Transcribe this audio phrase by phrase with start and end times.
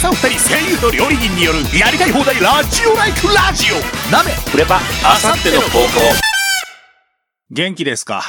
[0.00, 3.76] さん二人声優と料理人によるやりたい放題ラジオライクラジオ。
[4.12, 5.88] 鍋フレパあさっての方向。
[7.50, 8.22] 元気ですか？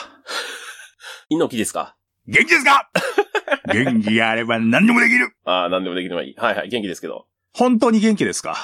[1.30, 1.96] 猪木ですか？
[2.28, 2.90] 元気ですか？
[3.74, 5.32] 元気があれば何でもできる。
[5.46, 6.36] ああ、何でもできればいい。
[6.38, 7.28] はいはい、元気ですけど。
[7.54, 8.56] 本当に元気ですか？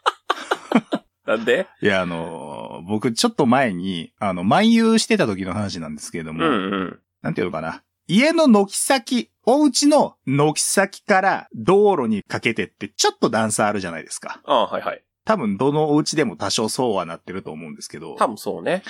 [1.26, 1.66] なんで？
[1.80, 6.56] いや、あのー僕ちょっと前に、あの、漫遊してた時の話なんですけれども、うんう
[6.86, 6.98] ん。
[7.22, 7.82] なんていうのかな？
[8.12, 14.40] 家の軒先、お家の軒先から道路にかけてってちょっと段差あるじゃないですか。
[14.46, 15.04] ああ、はいはい。
[15.24, 18.82] 多分どのお家でも多少そうはなってると思うんですけど、多分そうね。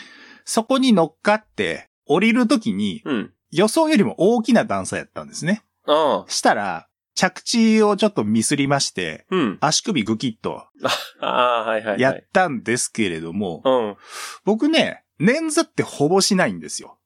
[0.47, 3.33] そこに乗っかって降りるときにうん。
[3.53, 5.65] 予想よりも大きな段差やったんですね。
[5.85, 9.59] ああ、したら、着地をちょっとミスりまして、うん。
[9.61, 10.65] 足首グキッと
[11.21, 12.01] ああ、はいはい、はい。
[12.01, 13.97] やったんですけれども、うん。
[14.45, 16.97] 僕ね、捻挫ってほぼしないんですよ。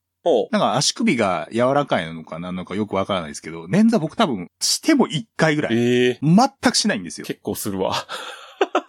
[0.50, 5.76] なんか足首が柔らかいのかなのかよくわからないですけど、捻挫僕多分しても1回ぐらい。
[5.76, 7.26] ええ全くしないんですよ。
[7.26, 7.94] 結構するわ。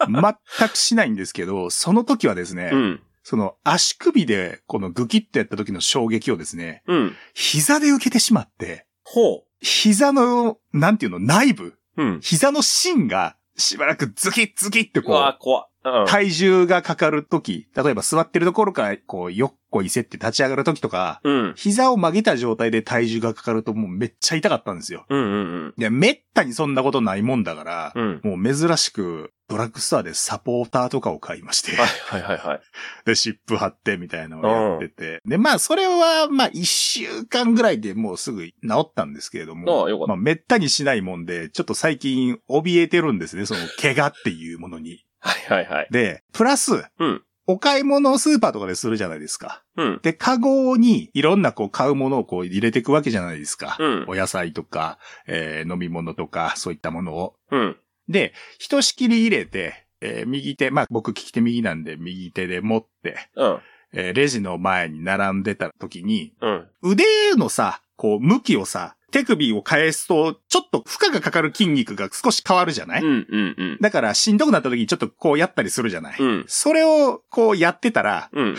[0.07, 3.01] 全くしないんですけど、その時はですね、うん。
[3.23, 7.15] その足首でこのグキッとやった時の衝撃をですね、うん。
[7.33, 12.03] 膝で受けてしまって、ほ膝の、なんていうの、内部、う。
[12.03, 12.19] うん。
[12.21, 15.67] 膝の芯がしばらくズキッズキってこうわう、怖。
[16.07, 21.53] 体重がかかる時、例えば座ってるところからこう、よっこいせって立ち上がる時とか、うん。
[21.55, 25.05] 膝を曲げた状態で体重がかかるともうめっちゃ痛かったんですよ。
[25.09, 25.73] うんうんうん。
[25.77, 28.21] で、めったにそんなことないもんだから、うん。
[28.23, 32.61] もう珍しくドラッグストアでサポーターとかを買いまして、はいはいはいはい。
[33.05, 45.05] で、湿布貼ってみたいなのをやってて、で、まあ、それは、まあ、一週間ぐらいでもうすぐ治ったんですけれども、ああよかったまあ、めったにしないもんで、ちょっと最近怯えてるんですね、その怪我っていうものに。
[45.25, 45.87] はいはいはい。
[45.91, 49.61] で、プラス、うんお買い物をスーパーとかでするじゃないですか。
[49.77, 49.99] うん。
[50.01, 53.77] で、カゴにいろんなこう買うものをこう入れていくわけじゃないですか。
[53.79, 57.35] うんお野菜とか、えー飲み物とか、そういったものを。
[57.51, 57.77] うん。
[58.09, 63.59] で、ひとしきり入れて、えー右手、まあ僕利き手右なんで右手で持って、うん。
[63.93, 66.67] えーレジの前に並んでた時に、うん。
[66.81, 67.03] 腕
[67.37, 73.77] のさ、こう向きをさ、手首を返すと、ちょっと負荷がかかる筋肉が少し変わるじゃない、うんうんうん。
[73.79, 76.45] だからしんどくなった時にちょっとこうやったりするじゃない、うん。
[76.49, 78.57] それをこうやってたら、うん。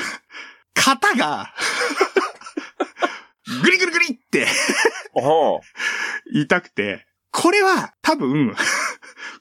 [0.73, 1.53] 肩が、
[3.63, 4.47] グリグリグリって。
[6.33, 8.57] 痛くて、これは多分、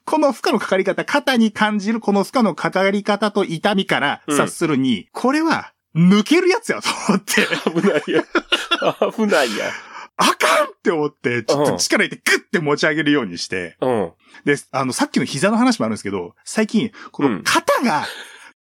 [0.04, 8.26] この負荷のかかり方、肩に感じるこの負荷のかかり方と痛みから察するに、これは抜けるやつやと思って、危ないや。
[9.14, 9.72] 危ないや。
[10.18, 14.14] あかんって思って、ちょっと力入れてグッて持ち上げるようにして、うん。
[14.46, 18.06] で、あの、さっきの膝の話もあるんですけど、最近、この肩が、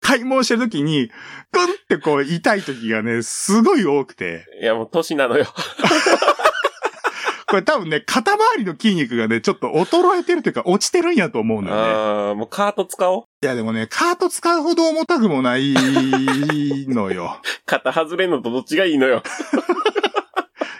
[0.02, 1.10] 買い物してる時に、
[1.52, 5.46] グンってこう痛い時がね、すごい多くて、いやもう年なのよ。
[7.46, 11.82] これ多分ね、肩周りの筋肉がね、ちょっと衰えてるというか落ちてるんやと思うのよね。
[11.82, 13.24] ああ、もうカート使おう。
[13.42, 15.74] いやでもね、カート使うほど重たくもない
[16.88, 17.40] のよ。
[17.66, 19.22] 肩外れんのとどっちがいいのよ。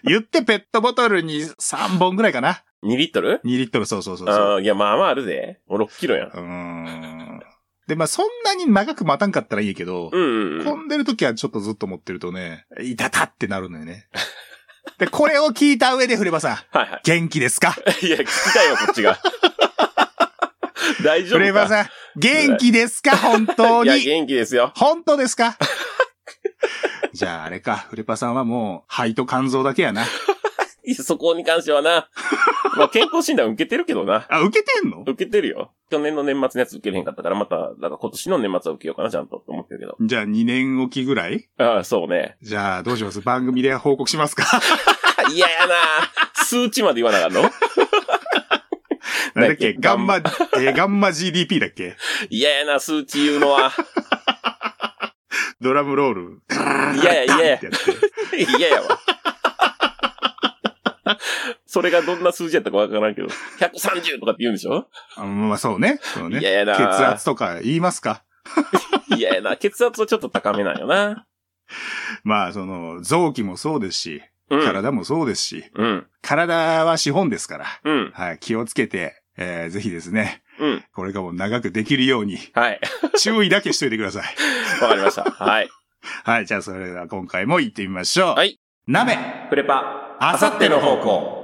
[0.05, 2.63] 言ってペットボトルに3本ぐらいかな。
[2.83, 4.37] 2リットル？2リットル、そうそうそうそう。
[4.37, 5.61] ああ、いや、まあまああるで。
[5.69, 6.29] もう6キロやん。
[6.29, 7.41] うーん。
[7.87, 10.65] で、まあそんなに長く待たんかったらいいけど、うんうんうん。
[10.65, 14.09] 混んでる時はちょっとずっと持ってるとね、いたたってなるのよね。
[14.99, 17.75] で、これを聞いた上で、フレバさん、はいは元気ですか？
[18.03, 18.07] い。
[18.07, 19.19] いや、聞きたいよ、こっちが。
[21.05, 21.39] 大丈夫か？
[21.39, 21.87] フレバさん、
[22.17, 23.17] 元気ですか？
[23.17, 24.05] 本当いや、に。
[24.05, 24.73] 元気ですよ。
[24.77, 25.57] 本当ですか？
[27.13, 30.05] じゃああれか、フレパさんはもう、肺と肝臓だけやな。
[30.87, 32.09] いやそこに関してはな。
[32.77, 34.27] まあ、健康診断受けてるけどな。
[34.29, 35.01] あ、受けてんの？
[35.03, 35.73] 受けてるよ。
[35.91, 39.97] 去年の年末のやつ受けれへんかったから、また、だから今年の年末は受けようかな、ちゃんと、と思ってるけど。
[40.01, 41.49] じゃあ2年おきぐらい？
[41.59, 42.37] ああ、そうね。
[42.43, 43.21] じゃあどうします？
[43.21, 44.45] 番組で報告しますか？
[45.33, 45.75] 嫌やな
[46.35, 47.43] 数値まで言わなあかんの？
[49.35, 49.75] なんだっけ？
[49.79, 51.97] ガンマ、えーガンマ GDP だっけ？
[52.31, 53.73] 嫌やな、数値言うのは。
[55.61, 56.43] ドラムロール。
[57.03, 57.67] 嫌や、嫌やって。
[57.67, 58.99] やって嫌やわ。
[61.67, 63.29] それがどんな数字やったかわからんけど、
[63.59, 64.89] 130とかって言うんでしょ？
[65.17, 65.99] あまあそうね。
[66.03, 66.41] そうね。
[66.41, 68.25] 嫌やな血圧とか言いますか？
[69.17, 69.57] 嫌やな。
[69.57, 71.27] 血圧はちょっと高めなんよな。
[72.25, 74.65] まあその、臓器もそうですし、うん。
[74.65, 76.07] 体もそうですし、うん。
[76.23, 78.11] 体は資本ですから、うん。
[78.15, 80.85] はい、気をつけて、えーぜひですね、うん。
[80.93, 82.81] これがもう長くできるように、はい。
[83.19, 84.25] 注意だけしといてください。
[84.83, 85.25] わかりました。
[85.25, 85.69] はい。
[86.25, 88.35] はい、じゃあそれでは今回も行ってみましょう。
[88.37, 88.59] はい。
[88.87, 89.17] 鍋
[89.49, 91.41] フレパ、あさっての方向。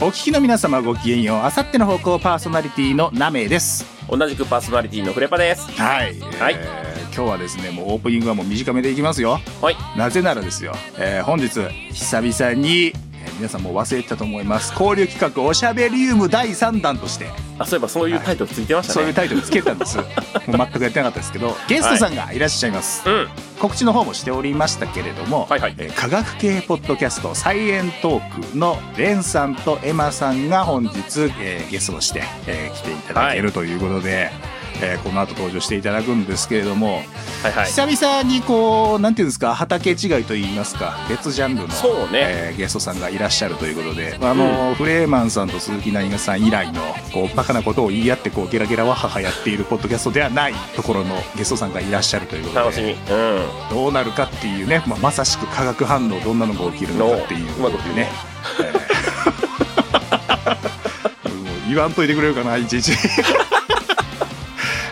[0.00, 1.38] お聞きの皆様ごきげんよう。
[1.38, 3.86] あさっての方向パーソナリティのナメです。
[4.08, 5.70] 同じくパーソナリティのフレパです。
[5.80, 6.20] はい。
[6.20, 6.83] はいえー
[7.16, 9.38] 今日はですね、もうオープニングはもう短めでいきますよ。
[9.62, 9.76] はい。
[9.96, 11.48] なぜならですよ、えー本日、
[11.92, 13.04] 久々に、えー
[13.38, 14.70] 皆さんもう忘れてたと思います。
[14.78, 17.26] 交流企画おしゃべりウム第3弾として、
[17.58, 19.14] あ、そういえばそういうタイトルついてましたそういうね。
[19.14, 19.96] タイトルつけたんです。
[19.98, 20.06] もう
[20.46, 23.02] 全くやってなかったですけど、ゲストさんがいらっしゃいます。
[23.08, 23.28] うん。
[23.58, 34.30] 告知の方もしておりましたけれども、はいはいえー科学系ポッドキャストサイエントークのレンさんとエマさんが本日、えーゲストとして、えー来ていただけるということで、
[34.82, 37.02] えーこの後登場していただくんですけれども、
[37.42, 37.66] はいはい。
[37.66, 46.80] 久々にこうなんていうんですか畑違いといいますか別ジャンルの、そうねえーゲストさんがいらっしゃるということで、あのフレーマンさんと鈴木何がさん以来の
[47.12, 52.92] こうバカなことを言い合ってこうゲラゲラわははやっているポッドキャストではないところのゲストさんがいらっしゃるということで楽しみ。
[52.92, 52.98] うん。
[53.70, 58.10] どうなるかっていうね、まあ、まさしく化学反応どんなのが起きるのかっていう うまね
[61.68, 62.92] 言わんといてくれるかないちいち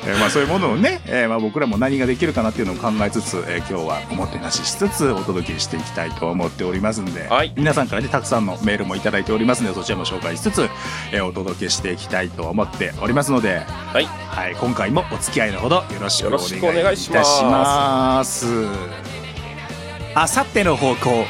[0.04, 10.69] えーまあそういうものをね、えーまあ僕らも何ができるかなっていうのを考えつつ、えー今日はおもてなししつつお届けしていきたいと思っておりますんで、はい皆さんからねたくさんのメールもいただいておりますのでそちらも紹介しつつ、
[11.12, 13.60] えーお届けしていきたいと思っておりますので、
[13.93, 14.04] はい。
[14.04, 16.31] はい、今回もお付き合いのほどよろしくお
[16.72, 18.46] 願いいたします。
[20.14, 21.25] あさっての方向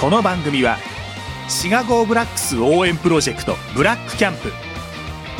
[0.00, 0.76] この番組は
[1.48, 4.52] シガゴーブラックス応援プロジェクトブラックキャンプ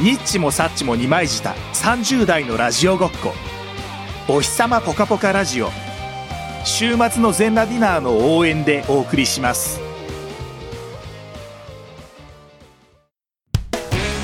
[0.00, 1.54] ニッチもサッチも二枚舌。
[1.74, 3.34] 30代のラジオごっこ。
[4.28, 5.68] お日様ぽかぽかラジオ。
[6.64, 9.78] 週末の全裸ディナーの応援でお送りします。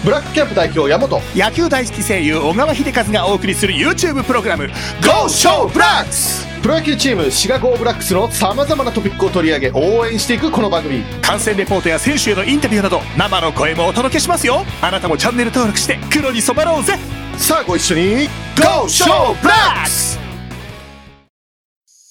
[0.02, 1.20] ブラックキャンプ代表山本。
[1.34, 4.69] 野球大好き声優小川秀和がお送りする YouTube プログラム
[5.02, 11.04] GO SHOW ブラックスプロ野球チームシガゴーブラックスのさまざまなトピックを取り上げ応援していくこの番組。
[11.22, 14.64] 観戦レポートや選手へのインタビューなど生の声もお届けしますよ。
[14.82, 16.98] あなたもチャンネル登録して黒に染まろうぜ。
[17.38, 20.25] さあご一緒に GO SHOW ブラックス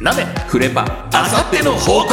[0.00, 2.08] 鍋フレパ、あさっての方向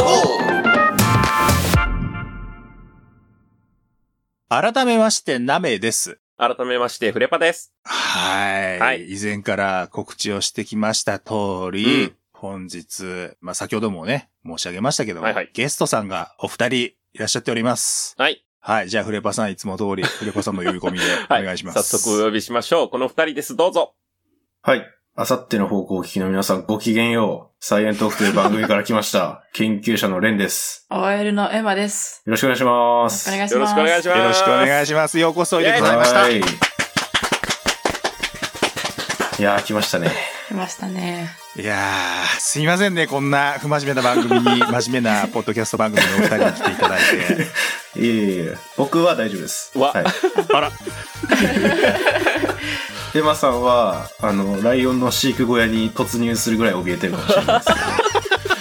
[4.50, 7.74] 改めましてナメです改めまして、フレパです。
[7.84, 11.34] はいはい以前から告知をしてきました通
[11.72, 18.13] り、うん本日、まあ、先ほどもね、申し上げましたけども、はいはいゲストさんがお二人いらっしゃっております。
[18.19, 18.45] はい。
[18.60, 18.90] はい。
[18.90, 21.44] じゃあ、フレパさんいつも通り、フレパさんの呼び込みでお はい。
[21.44, 21.81] 願いします。
[21.81, 22.90] 早速お呼びしましょう。
[22.90, 23.56] この二人です。
[23.56, 23.95] どうぞ。
[24.62, 24.86] はい。
[25.19, 27.56] あさっての方向聞きの皆さんごきげんよう。
[27.60, 29.44] サイエントークという番組から来ました。
[29.52, 30.86] 研究者のレンです。
[30.92, 32.22] OL のエマです。
[32.28, 33.31] よろしくお願いしよます。
[33.31, 33.58] ろしくお願いします。
[33.58, 34.18] よろしくお願いします。
[34.19, 35.18] よろしくお願いします。
[35.18, 36.19] ようこそおいでございました。
[36.19, 36.38] はい。
[36.38, 36.42] い
[39.40, 40.12] やー、来ましたね。
[40.50, 41.31] 来ましたね。
[41.56, 43.08] いやー、すいませんね。
[43.08, 48.00] こんな不真面目な番組に、真面目なポッドキャスト番組のお二人に来ていただいて。
[48.00, 49.71] い えいえいえ、僕は大丈夫です。
[49.76, 50.06] わはい。
[50.54, 50.71] あら、
[53.16, 57.68] エマさんは、あの、ライオンの飼育小屋に突入するぐらい怯えてるかもしれないです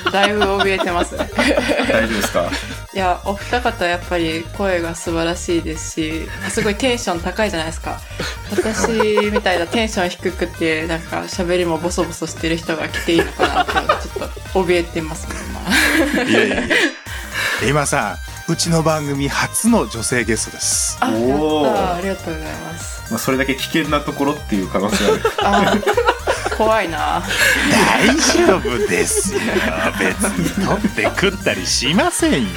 [0.04, 1.16] け だいぶ怯えてます。
[1.16, 1.34] 大丈
[2.04, 2.50] 夫ですか？
[2.94, 8.00] いや、お二方やっぱり声が素晴らしいですし、すごいテンション高いじゃないですか。
[8.50, 15.34] 私みたいなテンション低くて、なんか喋りもボソボソしてる人が来ていいのかなって、ちょっと怯えてますね、
[16.16, 16.76] まいやいやいや。
[17.68, 18.16] 今さ
[18.48, 20.96] ん、うちの番組初の女性ゲストです。
[21.02, 22.95] おーーありがとうございます。
[23.10, 25.04] まあ、それだけ危険なところっていう可能性
[25.42, 25.82] ある。
[26.56, 27.22] 怖いな
[27.70, 29.40] 大丈夫ですよ。
[29.98, 32.48] 別に取って食ったりしませんよ。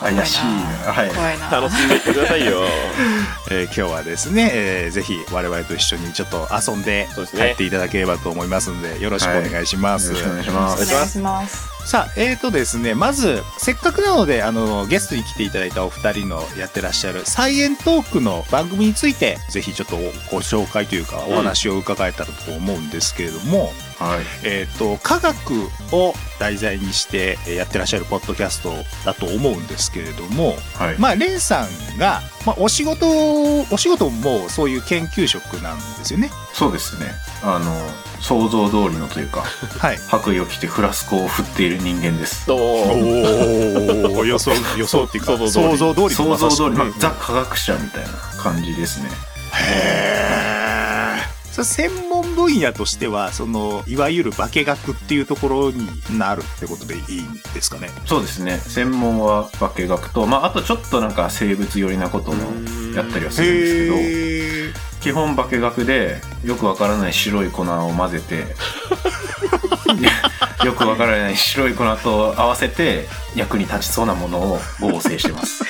[0.00, 0.92] 怪しいな。
[0.92, 1.08] はい。
[1.10, 2.62] 怖いな楽しんでいってくださいよ。
[3.50, 10.08] えー今日はですね、えーぜひ我々と一緒にちょっと遊んで帰っていただければと思いますので、よろしくお願いします。
[10.08, 10.82] よろしくお願いします。
[10.82, 11.77] お願いします。
[11.88, 19.96] さあ、えーとですね、まず、せっかくなので、あの、ゲストに来ていただいたお二人のやってらっしゃるサイエントークの番組について、ぜひちょっと
[20.30, 24.24] ご紹介というか、お話を伺えたらと思うんですけれども、はい。
[24.44, 25.34] えっ、と、科学
[25.92, 28.72] を題材にしてえーやってらっしゃるポッドキャスト
[29.04, 30.98] だと思うんですけれども、はい。
[30.98, 33.06] まあ、レンさんが、まあ、お仕事、
[33.70, 36.30] お仕事もそういう研究職なんですよね。
[36.54, 37.06] そうですね。
[37.42, 37.74] あの、
[38.20, 39.42] 想像通りのというか、
[39.78, 39.98] はい。
[40.08, 42.50] 白衣を着てフラスコを振っている人間です。
[42.50, 42.54] お
[44.16, 49.10] お予想、予想っていうか、想想像通り想像通り、まあうんザ科学者みたいな感じですね。
[49.52, 50.47] へーそれ
[51.64, 55.86] 専門分野としては、その、いわゆる化学っていうところに
[56.18, 57.90] なるってことでいいんですかね？
[58.06, 58.58] そうですね。
[58.58, 62.42] 専門は化学と、まあ、あとちょっとなんか生物寄りなことも
[62.94, 64.88] やったりはするんですけど。
[65.00, 68.46] 基本化学でよくわからない白い粉を混ぜて、
[70.64, 75.64] よくわからない白い粉と合わせて役に立ちそうなものを合成してます。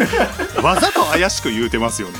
[0.62, 2.14] わざと怪しく言うてますよね。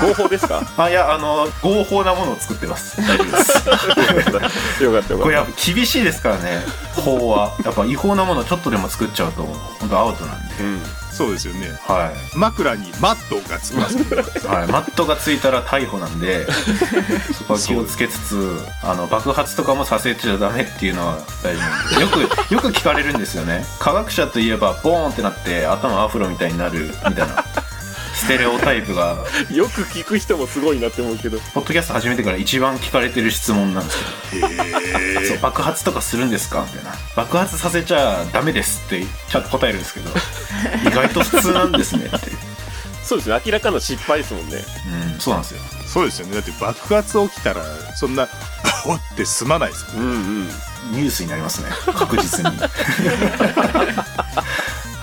[0.00, 0.62] 合法ですか？
[0.78, 3.00] あ、いや、あの、合法なものを作ってます。
[3.06, 4.84] 大丈夫です。
[4.84, 6.64] よかったよかっこれやっぱ厳しいですからね、
[6.96, 7.52] 法は。
[7.64, 9.42] やっぱ違法なものちょっとでも作っちゃうと、
[9.80, 10.54] 本当アウトなんで。
[10.54, 10.62] た。
[10.64, 10.82] うん。
[11.12, 11.68] そうですよね。
[11.86, 12.36] はい。
[12.36, 14.04] 枕にマットがつきますね。
[14.48, 16.46] はい、マットがついたら逮捕なんで、
[17.36, 22.00] そこは気をつけつつ、あの、爆発とかもさせちゃダメっていうのは大事なんで。
[22.00, 23.64] よく、よく聞かれるんですよね。
[23.78, 27.44] 科学者といえば、ボーンってなって頭アフロみたいになる、みたいな。
[28.14, 29.16] ステレオタイプが、
[29.50, 31.38] よく聞く人もすごいなって思うけど。
[31.54, 33.98] ポッドキャスト始めてから一番聞かれてる質問なんです
[34.30, 36.64] けど、そう爆発とかするんですか？
[36.70, 36.92] みたいな。
[37.16, 40.10] 爆発させちゃダメですってちゃんと答えるんですけど、
[40.86, 42.18] 意外と普通なんですねって。
[43.02, 43.40] そうですね。
[43.44, 44.56] 明らかな失敗ですもんね。
[45.14, 45.60] うん、そうなんですよ。
[45.86, 46.34] そうですよね。
[46.34, 47.62] だって爆発起きたら、
[47.94, 48.28] そんな、
[48.86, 50.06] ボって済まないですもん。
[50.06, 50.48] うんうん。
[50.92, 51.68] ニュースになりますね。
[51.94, 52.50] 確実に。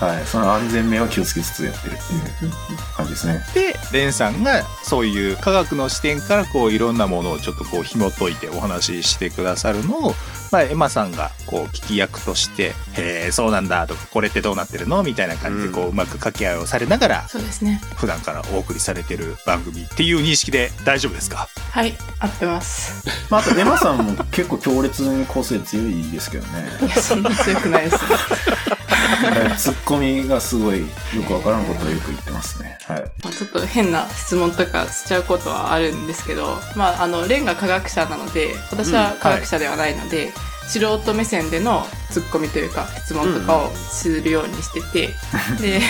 [0.00, 0.26] はい。
[0.26, 2.52] その安全面は気をつけつつやってるっていう
[2.96, 3.44] 感じですね。
[3.54, 10.14] で、レンさんがそういう科学の視点からこういろんなものをちょっとこう紐解いてお話ししてくださるのを、
[10.50, 17.80] まあ、エマさんがこう聞き役として、へえ、そうなんだとか、これってどうなってるのみたいな感じでこううまく掛け合いをされながら、そうですね。
[17.96, 21.46] 普段からお送りされてる番組っていう認識で大丈夫ですか？
[21.70, 23.06] はい、合ってます。
[23.30, 26.64] まあ、あとエマさんも結構強烈に個性強いですけどね。
[26.80, 27.98] いや、そんな強くないです。
[29.56, 30.86] ツッコミがすごいよ
[31.26, 32.78] くわからんことをよく言ってますね。
[32.84, 33.02] はい。
[33.22, 40.32] まあちょっと変な質問とかしちゃうことはあるんですけど、まあ、あの、レンが科学者なので、私は科学者ではないので、
[40.66, 45.14] 素人目線でのツッコミというか質問とかをするようにしてて、
[45.60, 45.80] で、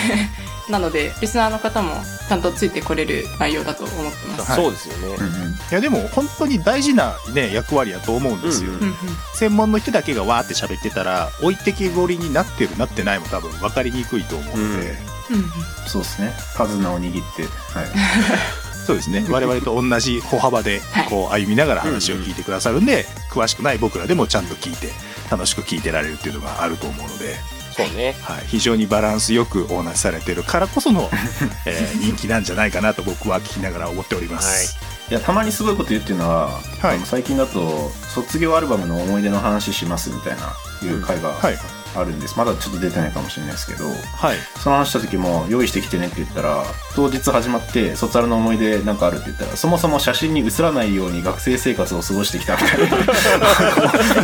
[0.71, 1.93] なので、リスナーの方も
[2.27, 4.51] ちゃんとついてこれる内容だと思ってます。
[4.51, 5.15] はいそうですよね。
[5.15, 5.51] うんうん。
[5.51, 8.71] いやでも本当に大事なね、役割やと思うんですよ。
[8.71, 8.95] うんうんうん
[9.33, 14.97] 専門の人だけがわーって喋ってたら、置いてけぼりになってるなってないも多分分かりにくいと思うので、
[15.31, 15.51] うんうん
[15.87, 16.31] そうですね。
[16.57, 17.43] 手綱を握って。
[17.43, 17.87] はい。
[18.85, 19.25] そうですね。
[19.29, 24.91] 我々と同じ歩幅ではいこう歩みながら話を聞いてくださるんで、詳しくない僕らでもちゃんと聞いて、
[25.31, 27.35] 楽しく聞いてられるっていうのがあると思うので、
[27.71, 28.15] そうね。
[28.21, 31.09] はい、非常にバランスよくお話しされてるからこその、
[31.65, 34.77] えー人気なんじゃないかなと僕は聞きながら思っております。
[35.09, 40.53] いや、たまにすごいこと言ってるのは、はいあの最近だと、卒業アルバムの思い出の話しますみたいな、
[40.87, 41.80] いう回がはい。
[41.95, 42.37] あるんです。
[42.37, 44.37] まだちょっと出てないかもしれないですけど、はい。
[44.59, 46.63] その話した時も、用意してきてねって言ったら、
[46.95, 52.79] 当日始まって、卒アルの思い出なんかあるって言ったら、そもそも写真に写らないように学生生活を過ごしてきたみたい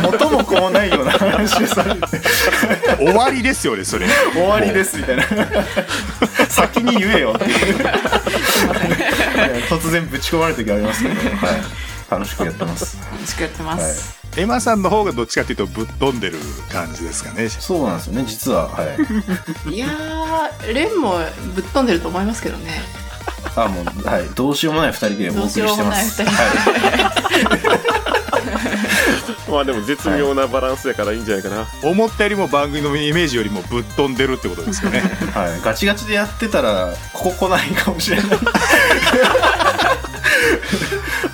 [0.10, 2.00] 元も子もないような話をされて、
[2.96, 4.06] 終わりですよね、それ。
[4.32, 5.24] 終わりですみたいな。
[6.48, 7.76] 先に言えよっていう。
[9.68, 11.88] 突然ぶち込まれる時ありますけど、はい。
[12.10, 12.98] 楽しくやってます。
[13.12, 14.17] 楽しくやってます。
[14.38, 16.38] エマさんの方がどっちかっていうとぶっ飛んでる
[16.70, 17.48] 感じですかね。
[17.48, 18.68] そうなんですよね、実は。
[18.68, 18.96] はい。
[19.74, 21.18] いやー、レンも
[21.56, 22.80] ぶっ飛んでると思いますけどね。
[23.56, 24.26] あ、もう、はい。
[24.36, 26.18] どうしようもない二人でお送りしてます。
[26.18, 26.38] どうしよ
[29.48, 31.66] まあでも絶妙なバランスやからいいんじゃないかな。
[31.82, 35.00] 思ったよりも番組のイメージよりもぶっ飛んでるってことですよね。
[35.34, 35.50] はい。
[35.50, 35.60] はい。
[35.62, 38.26] ガチガチでやってたら、ここ来ないかもしれない。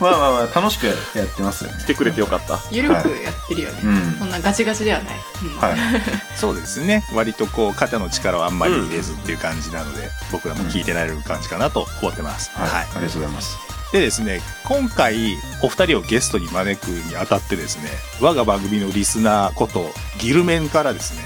[0.00, 1.86] まあまあまあ、楽しくやってますよね来。
[1.86, 2.58] てくれてよかった。
[2.70, 3.02] ゆるくやっ
[3.48, 3.80] てるよね。
[3.84, 5.14] うんそんなガチガチではない。
[5.42, 5.76] うんはい。
[6.36, 7.04] そうですね。
[7.14, 12.50] 割とこう肩の力をあんまり入れずっていう感じなので、僕らも聞いてられる感じかなと思ってます。
[12.54, 12.68] はい。
[12.68, 13.74] はいありがとうございます。
[13.92, 21.20] でですね、今回お二人をゲストに招くにあたってですね、我が番組のリスナーことギルメンからですね、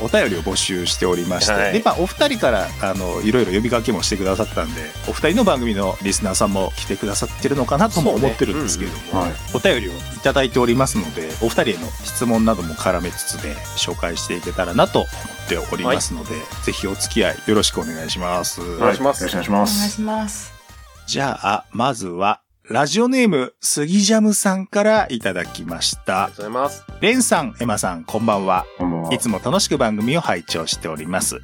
[0.00, 9.32] お便りを募集しておりまして、はいで、まあ、お二人から、あの、いろいろ呼びかけもしてくださったんで、お二人の番組のリスナーさんも来てくださってるのかなとも思ってるんですけれども、はい。
[9.54, 18.60] お便りをいただいておりますので、お二人への質問なども絡めつつで紹介していけたらなと思っておりますので、ぜひお付き合いよろしくお願いします。
[18.60, 19.90] お願いしますよろしくお願いしまお願いす。
[19.96, 20.52] します。
[21.06, 26.36] じゃあ、まずは、ラジオネーム、杉ジャムさんからいただきましたありが。
[26.36, 26.84] とうございます。
[27.00, 28.64] レンさん、エマさん、こんばんは。
[28.78, 29.12] こんばんは。
[29.12, 31.40] いつも楽しく番組を拝聴しております。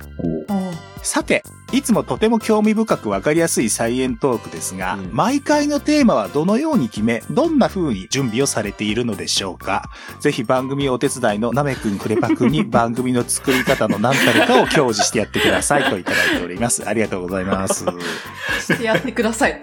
[1.02, 9.90] さて、いつもとても興味深くわかりやすいサイエントークですが、うん毎回のテーマはどのように決め、どんな風に準備をされているのでしょうか
[10.21, 16.87] ぜひ番組お手伝いのなめくんくれぱくんに番組の作り方の何たるかを享受してやってくださいといただいております。
[16.88, 17.85] ありがとうございます。
[18.61, 19.61] してやってください。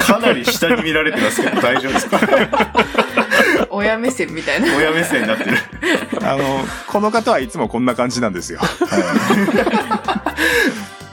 [0.00, 2.18] かなり下に見られてますけど大丈夫ですか？
[3.74, 4.74] 親目線みたいな。
[4.76, 5.56] 親目線になってる。
[6.22, 8.60] あの、この方はいつもこんな感じなんですよ。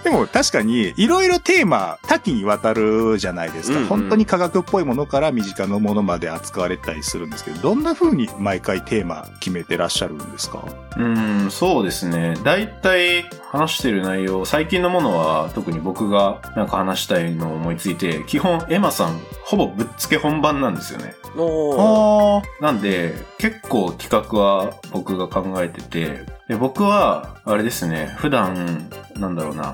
[0.03, 3.77] でも確かに、いろいろテーマ多岐にわたるじゃないですか。
[3.77, 10.63] うんうん本当に科学っぽいものから身近なものまで扱われたりするんですけど、どんな風に毎回テーマ決めてらっしゃるんですか？
[10.97, 12.35] うん、そうですね。
[12.43, 21.15] 大体話してる内容、最近のものは特に僕がなんか話したいのを思いついて、基本エマさんほぼぶっつけ本番なんですよね。
[21.37, 29.73] おなんで、結構企画は僕が考えてて、で僕は、あれですね、普段、なんだろうな、思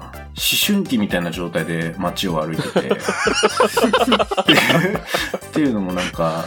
[0.66, 3.00] 春期みたいな状態で街を歩いてて、 っ
[5.52, 6.46] ていうのもなんか、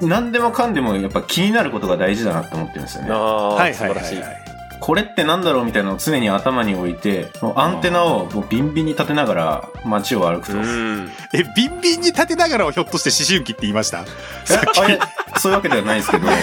[0.00, 3.08] 何でもかんでもやっぱ気になることが大事だなって思ってるんですよね。
[3.12, 4.16] ああ、はい素晴らしい。
[4.16, 4.42] はいはいはい。
[4.80, 10.58] これってなんだろうみたいなのを常に頭に置いて、もうアンテナをもうビンビンに立てながら街を歩くと。
[10.58, 11.08] うん。
[11.32, 14.04] え、ビンビンに立てながらをひょっとして思春期って言いました？
[14.44, 14.98] さっきあいや
[15.38, 16.26] そういうわけではないですけど。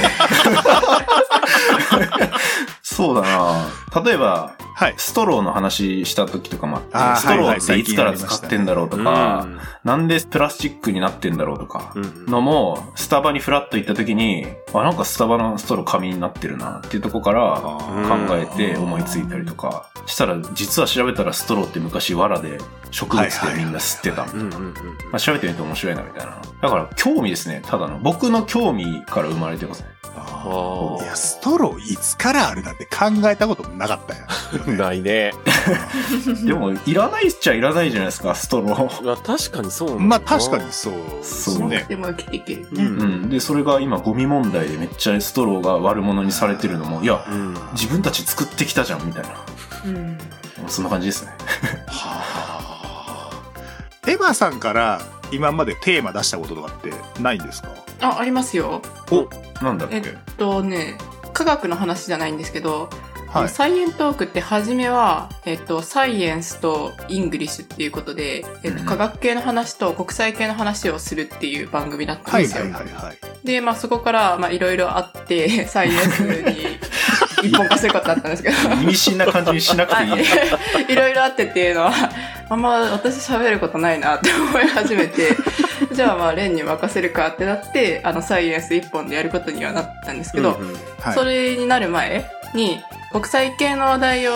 [2.99, 4.93] そうだな例えば、はい。
[4.95, 9.47] ストローの話した時とかもあって、ストロはいはいーっていつから使ってんだろうとか、
[9.83, 22.57] なんでプラスチックになってんだろうとか、うんのも、スタバにフラッと行った時に、あ、なんかスタバのストロー紙になってるなっていうとこから考えて思いついたりとか、したら、実は調べたらストローって昔藁で
[22.91, 24.23] 植物でみんな吸ってた。
[24.23, 24.73] うんうんうん。
[25.11, 26.41] まあ、調べてみると面白いなみたいな。
[26.61, 27.99] だから興味ですね、ただの。
[27.99, 29.98] 僕の興味から生まれてますね。
[30.25, 34.25] あいや、ストローいつからあるなんて考えたこともなかったよ。
[34.27, 34.69] あ。
[34.71, 35.31] ないね。
[36.45, 39.03] でも、いらないっちゃいらないじゃないですか、ストロー。
[39.05, 40.71] まあ確かにそうなんだなまあ確かに。
[40.71, 41.85] そうそうね。
[41.89, 42.67] でも生きていけるね。
[42.73, 43.01] うん。
[43.01, 43.29] うん。
[43.29, 47.57] で、それが今ゴミ問題でめっちゃストローが悪者にされてるのも、いや、うん。
[47.73, 49.29] 自分たち作ってきたじゃん、みたいな。
[49.85, 50.17] うん。
[50.67, 51.31] そんな感じですね。
[51.87, 52.23] は
[53.27, 53.29] あ。
[54.07, 56.91] エヴァさんから今までテーマ出したこととかって
[57.21, 57.69] ないんですか？
[58.01, 58.81] あ、ありますよ。
[59.61, 59.95] なんだっけ？
[59.97, 60.03] えっ
[60.37, 60.97] とね、
[61.33, 62.89] 科学の話じゃないんですけど、
[63.27, 63.49] はい。
[63.49, 72.63] サイエントークって初めは、えっと、サイエンスと English っていうことで、えっと、うん科学系の話と国際系の話をするっていう番組だったんはいですよ。
[72.63, 73.45] はいはいはい。
[73.45, 76.79] で、まあそこから、まあいろいろあって、 サイエンスに
[77.43, 80.07] 一本化することだったんですけど、意味深な感じにしなくてい
[80.89, 80.93] い。
[80.93, 81.91] いろいろあってっていうのは、
[82.49, 85.35] あんま私喋ることないなって思い始めて、
[85.99, 91.13] じゃあまあレンに任せるかってなって、あのサイエンス一本でやることにはなったんですけど、うんうんはい。
[91.13, 92.23] それになる前
[92.55, 92.79] に、
[93.11, 94.31] 国際系の話題を、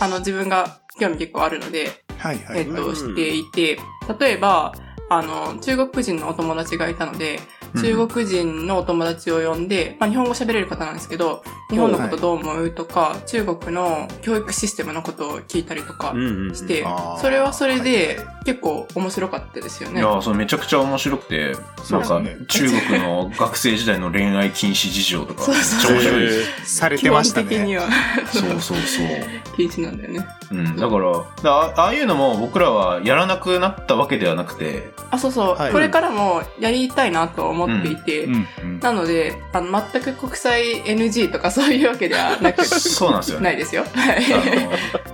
[0.00, 2.58] あの自分が興味結構あるので、はいはいはい。
[2.60, 3.76] えっと、していて、
[4.20, 4.72] 例えば、
[5.08, 7.40] あの、中国人のお友達がいたので、
[7.74, 16.84] 中国人のお友達を呼んで、まあ、日本語喋れる方なんですけど、日本のことどう思うとか、中国の教育システムのことを聞いたりとかうんうんうんして
[17.20, 20.00] それはそれで結構面白かったですよね。
[20.00, 21.52] いや、それめちゃくちゃ面白くて、
[21.90, 26.76] なんか、ね中国の学生時代の恋愛禁止事情とか、そうちゃ面白いです。
[26.76, 27.78] され基てました本的にね。
[27.78, 27.88] は
[28.32, 29.06] そうそうそう。
[29.56, 30.26] 禁止なんだよね。
[30.50, 38.80] うん、だから、だあああいうのも僕らはやらなくなったわけではなくて、あ、そうそう、はいこれからもやりたいなと思っていて、うんうん。
[38.80, 43.44] なので、あの、全く国際 NG とかそういうわけではなく、そうなんですよね。
[43.44, 43.84] ないですよ。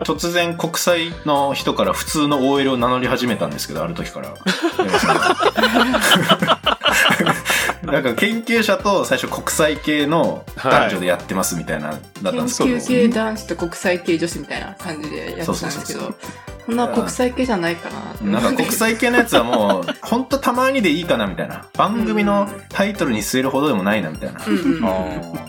[0.00, 4.34] 突然国際の人から普通の OL を名乗り始めたんですけど、ある時から。
[7.92, 12.76] なんか研究者と最初国際系の男女でやってますみたいな、だったん研ですけど。
[12.76, 16.14] 究系男子と国際系女子みたいな感じでやってたんですけそうそうそうど、
[16.66, 17.88] そんな国際系じゃないか
[18.24, 21.64] ななんか国際系のやつはもう、ほんとたまにでいいかなみたいな。
[21.74, 24.40] 番組のタイトルに据えるほどでもないなみたいな。
[24.44, 24.94] うんうんああ、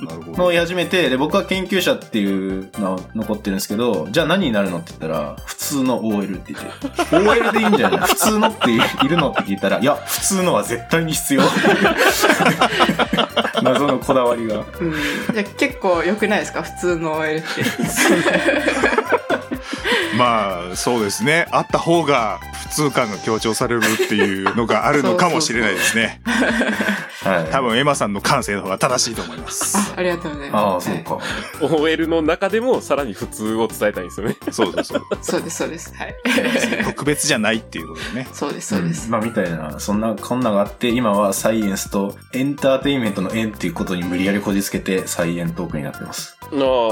[0.05, 0.37] なるほど。
[0.37, 6.65] のをやり始めて、で、僕は研究者っていうの残ってるんですけど、じゃあ何になるのって言ったら、普通の OL って言っ
[7.09, 7.99] て、OL でいいんじゃない？
[8.01, 8.77] 普通のってい
[9.09, 11.41] るのって聞いたら、いや、普通のは絶対に必要。
[13.63, 14.57] 謎のこだわりが。
[14.57, 14.93] うん
[15.33, 16.61] じゃあ結構良くないですか？
[16.61, 17.47] 普通の OL って。
[20.17, 21.47] まあ、そうですね。
[21.51, 26.21] あった方が普通感が強調されるっていうのがあるのかもしれないですね。
[27.23, 27.51] はい。
[27.51, 29.77] 多分エマさんの感性の方が正しいと思います。
[29.77, 30.89] あありがとうございます。
[30.89, 31.75] ああ、そうか。
[31.75, 34.37] OL の中でもさらに普通を伝えたいんですよね。
[34.51, 35.01] そうそうそう。
[35.21, 35.93] そうです、そうです。
[35.95, 36.15] はい。
[36.85, 38.27] 特別じゃないっていうことでね。
[38.33, 39.07] そうです、そうです。
[39.07, 46.37] んまあ、みたいな、そんな、こんながあって、今はサイエンスとエンターテインメントの縁っていうことに無理やりこじつけて、サイエントークになってます。
[46.43, 46.47] あ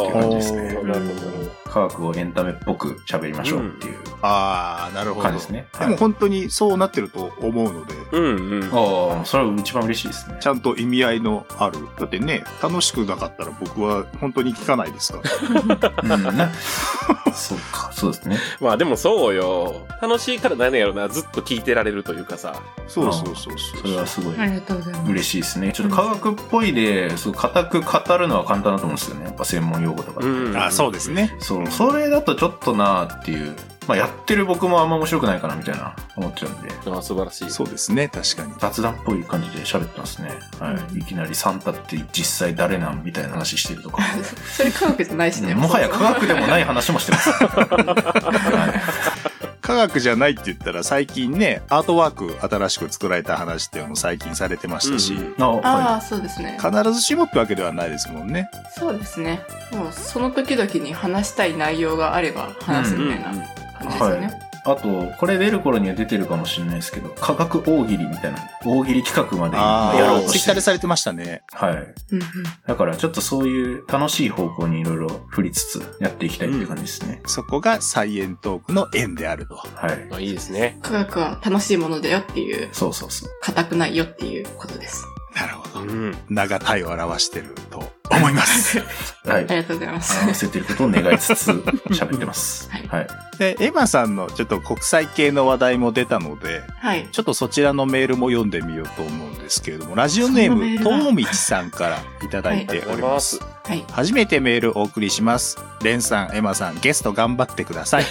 [0.09, 0.11] あ。
[0.11, 1.71] 感じですねなるほど。
[1.71, 5.21] 科学をエンタメっぽく喋りましょうっていうああ、なるほど。
[5.21, 5.67] 感じですね。
[5.79, 8.69] でも本当にそうなってると思うので、うんうん。
[8.71, 10.37] ああ、それは一番嬉しいですね。
[10.39, 11.77] ちゃんと意味合いのある。
[11.99, 16.15] だってね、楽しくなかったら僕は本当に聞かないですから。
[16.15, 16.49] うん、ね。
[17.35, 18.37] そうか、そうですね。
[18.61, 19.85] まあでもそうよ。
[20.01, 22.55] 楽しいから何やろな、ずっと聞いてられるというかさ。
[22.87, 23.81] そうそうそうそう。
[23.81, 25.11] それはすごいありがとうございます。
[25.11, 25.71] 嬉しいですね。
[25.73, 29.25] ちょっと科学っぽいで、そう、固く語るのは簡単だと思うんですよね。
[29.25, 30.29] やっぱ専門用語とかって。
[30.29, 30.57] うん。
[30.57, 31.35] あそうですね。
[31.39, 33.55] そう、それだとちょっとなーっていう。
[33.87, 36.69] まあ、やってる僕もあんま面白くないかなみたいな思っちゃうんで。
[36.91, 37.49] あ素晴らしい。
[37.51, 38.53] そうですね、確かに。
[38.59, 40.31] 雑談っぽい感じで喋ってますね。
[40.59, 40.99] はい。
[40.99, 44.01] いきなりサンタって実際誰なんみたいな話してるとか。
[44.51, 45.53] それ科学じゃないしね。
[45.53, 47.29] もはや科学でもない話もしてます。
[47.45, 48.84] はい
[49.75, 56.57] 科学じゃないって言ったら最近ね、アートワーク新しく作られた話っていうのも最近されてましたし、うんあ、あはあ、そうですね。
[56.61, 58.49] 必ずしもってわけではないですもんね。
[58.77, 59.41] そうですね。
[59.73, 63.43] もうその時々に話したい内容があれば話すみたいな感
[63.81, 64.27] じですよね。
[64.27, 64.44] はいい。
[64.65, 70.61] あと、これ出る頃には出てるかもしれないですけど、科学大喜利みたいな、大喜利企画までやろうあ、としてるツイッターで。
[70.61, 71.43] されてましたね。
[71.53, 71.73] はい。
[71.73, 71.93] うんうん
[72.65, 77.21] だからちょっとそういう楽しい方向にいろいろ振りつつやっていきたいっていう感じですね。
[77.27, 79.55] そこがサイエントークの縁であると。
[79.55, 80.07] はい。
[80.11, 80.79] あいいですね。
[80.81, 83.29] 科学は楽しいものだよっていう、そうそうそう。
[83.41, 85.05] 硬くないよっていうことです。
[85.35, 85.85] なるほど。
[85.85, 86.17] うん。
[86.29, 88.79] 名が体を表してると思います。
[89.27, 89.39] はいあ。
[89.41, 90.23] りがとうございます。
[90.23, 91.51] 合わせてることを願いつつ
[91.91, 92.69] 喋ってます。
[92.71, 93.07] はいはい。
[93.37, 97.07] で、エマさんのちょっと国際系の話題も出たので、はい。
[97.11, 103.39] ちょっとそちらのメールも読んでみようと思うんですけれども、ラジオネーム、とうみちさんからいただいております。
[103.65, 103.83] はい。
[103.91, 105.57] 初めてメールお送りします。
[105.83, 108.03] レンさん、エマさん、ゲスト頑張ってください。
[108.03, 108.09] は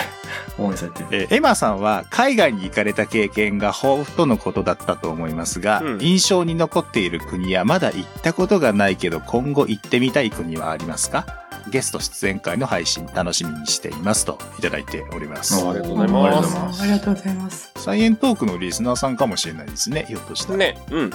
[0.00, 0.17] い。
[0.58, 1.06] 応援されてる。
[1.12, 11.26] えーエマさんは海外に行かれた経験が豊富とのことだったと思いますが、うん印象に残っている国やまだ行ったことがないけど今後行ってみたい国はありますか？
[11.70, 15.62] ゲスト出演会の配信楽しみにしていますといただいております。
[15.62, 17.72] おありがとうございますありがとうございますありがとうございます。
[17.76, 20.58] サイエントークのリスナーさんかもしれないですね、ひょっとしたら。
[20.58, 20.78] ね。
[20.90, 20.98] うん。
[21.00, 21.10] うん。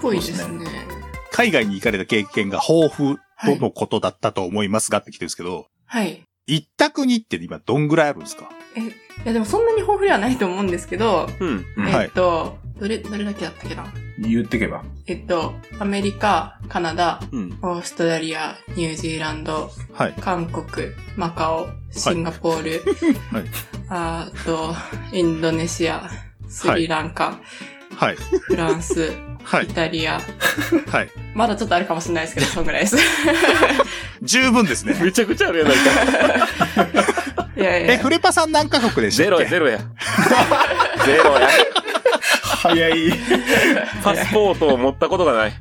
[0.00, 0.66] ぽいですね。
[1.30, 3.18] 海外に行かれた経験が豊富
[3.56, 6.22] とのことだったと思いますがって来てるんですけど、はい。
[6.46, 8.48] 行った国って今どんぐらいあるんですか？
[8.76, 8.92] え、い
[9.24, 11.64] やでもそんなに豊富ではないと思うんですけど、うん。
[11.88, 13.84] えっと、どれ、どれだけだったっけな？
[14.18, 14.82] 言ってけば。
[15.06, 17.58] えっと、アメリカ、カナダ、うん。
[17.62, 20.14] オーストラリア、ニュージーランド、はい。
[20.20, 22.82] 韓国、マカオ、シンガポール、
[23.30, 23.44] はい
[23.88, 24.74] あと、
[25.12, 26.08] インドネシア、
[26.48, 27.40] スリランカ、
[27.96, 28.16] はい。
[28.16, 29.12] フランス、
[29.44, 29.68] はいイ。
[29.68, 30.20] タリア、
[30.90, 31.10] はい。
[31.34, 32.96] まだちょっとあるかもしれないですけど、 そんぐらいです。
[34.22, 34.96] 十分ですね。
[35.00, 37.48] めちゃくちゃあるやないか。
[37.56, 39.26] いやいえ、やフレパさん何カ国でしたっけ？
[39.26, 39.78] ゼロや、ゼロや。
[41.04, 41.48] ゼロや。
[42.62, 43.12] 早い。
[44.02, 45.52] パスポートを持ったことがない。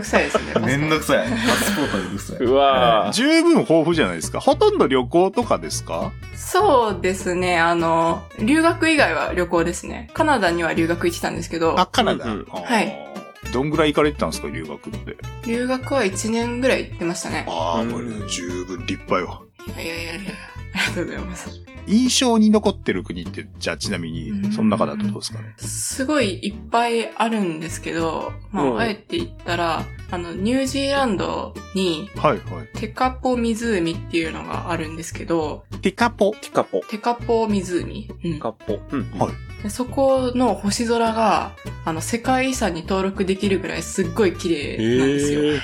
[0.00, 0.66] めんどくさいですね。
[0.66, 1.28] めんどくさい。
[1.28, 2.36] パスポートめんどくさい。
[2.38, 3.12] うわぁ。
[3.12, 4.40] 十分豊富じゃないですか？
[4.40, 10.10] ほとんど旅行とかですかそうですね、あの、留学以外は旅行ですね。
[10.14, 12.24] カナダには留学行ってたんですけど、あ、カナダ。
[12.26, 13.06] うんはい。
[13.52, 15.16] どんぐらい行かれてたんですか、留学って。
[15.46, 17.44] 留学は1年ぐらい行ってましたね。
[17.48, 19.44] ああ、うんこれ十分立派よ。
[19.66, 20.30] いやいやいやいや、
[20.74, 21.50] ありがとうございます。
[21.86, 25.54] 印象に残ってる国って、じゃあちなみに、うんその中だとどうですかね？
[25.58, 32.68] すごいいっぱいあるんですけど、まうんあ、あえて言ったら、あの、ニュージーランドに、はいはい。
[32.74, 36.32] テカポ湖っていうのがあるんですけど、テカポ？
[36.40, 36.80] ティカポ。
[36.88, 38.08] テカポ湖。
[38.24, 38.80] うんカポ。
[38.90, 39.10] うん。
[39.18, 41.52] はいでそこの星空が、
[41.84, 45.44] あの、世界遺産に登録できるぐらいすっごい綺麗なんですよ。
[45.44, 45.60] へー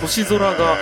[0.00, 0.76] 星空が、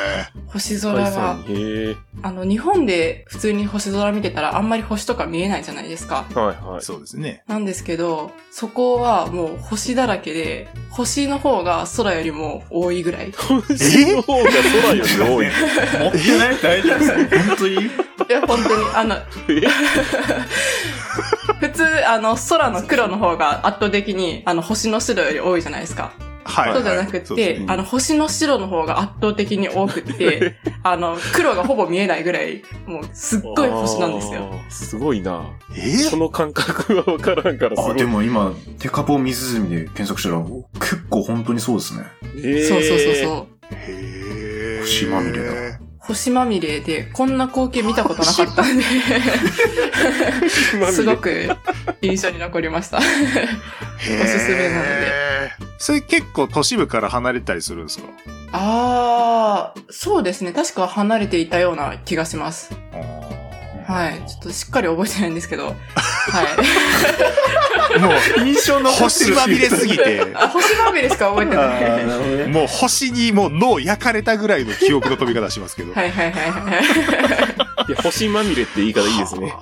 [0.49, 1.97] 星空が、へえ。
[2.23, 6.25] あの、日本で普通に星空見てたらあんまり星とか見えないじゃないですか。
[6.35, 6.83] はいはい。
[6.83, 7.43] そうですね。
[7.47, 13.29] なんですけど、そこはもう星だらけで、星の方が空よりも多いぐらい。
[13.29, 15.47] い星の方が空より多い。
[16.01, 16.59] 持ってない？
[16.63, 17.75] 大丈夫ですか本当に？
[18.29, 19.17] や、本当に、あの、
[21.61, 26.13] 普通、あの、空の黒の方が圧倒的に、あの、星の白より多いじゃないですか。
[26.47, 26.73] はい。
[26.75, 34.55] そうじゃなくて、あの、星の白の方が圧倒的に多くって、 あの、黒がほぼ見えないぐらい、もう、すっごい星なんですよ。
[34.69, 35.47] すごいな。
[35.77, 35.81] え？
[35.99, 37.97] その感覚はわからんからすごあ、い。
[37.97, 39.33] でも今、テカポ湖
[39.69, 40.41] で検索したら、
[40.81, 42.05] 結構本当にそうですね。
[42.37, 43.75] えーそうそうそうそう。
[43.75, 45.53] へー星まみれだ
[46.07, 48.83] 星まみれで、こんな光景見たことなかったんで、
[50.93, 51.49] すごく
[52.01, 52.99] 印象に残りました。
[52.99, 53.09] おす
[54.39, 55.27] すめなので。
[55.79, 58.05] それ結構都市部から離れたりするんですか？
[58.53, 60.53] あー、そうですね。
[60.53, 62.71] 確か離れていたような気がします。
[62.93, 63.29] あ
[63.87, 64.29] はい。
[64.29, 65.67] ちょっとしっかり覚えてないんですけど。
[65.67, 65.77] はい。
[67.99, 68.09] も
[68.45, 72.07] 印象う、星まみれすぎて、あ、星まみれしか覚えてない。
[72.07, 72.49] な。
[72.49, 75.95] もう星にもう脳焼かれたぐらいの記憶の飛び方しますけど。
[75.95, 76.83] はいはいはいはい。
[77.89, 79.55] いや、星まみれって言い方いいですね。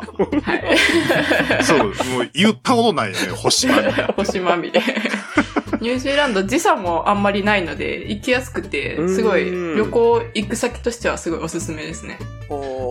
[0.42, 1.64] はい。
[1.64, 3.92] そう、もう言ったことないよね、星まみれ。
[4.16, 4.82] 星まみれ。
[5.84, 12.18] ニュージーランド時差もあんまりないので、行きやすくて、すごいうん旅行行く先としてはすごいおすすめですね。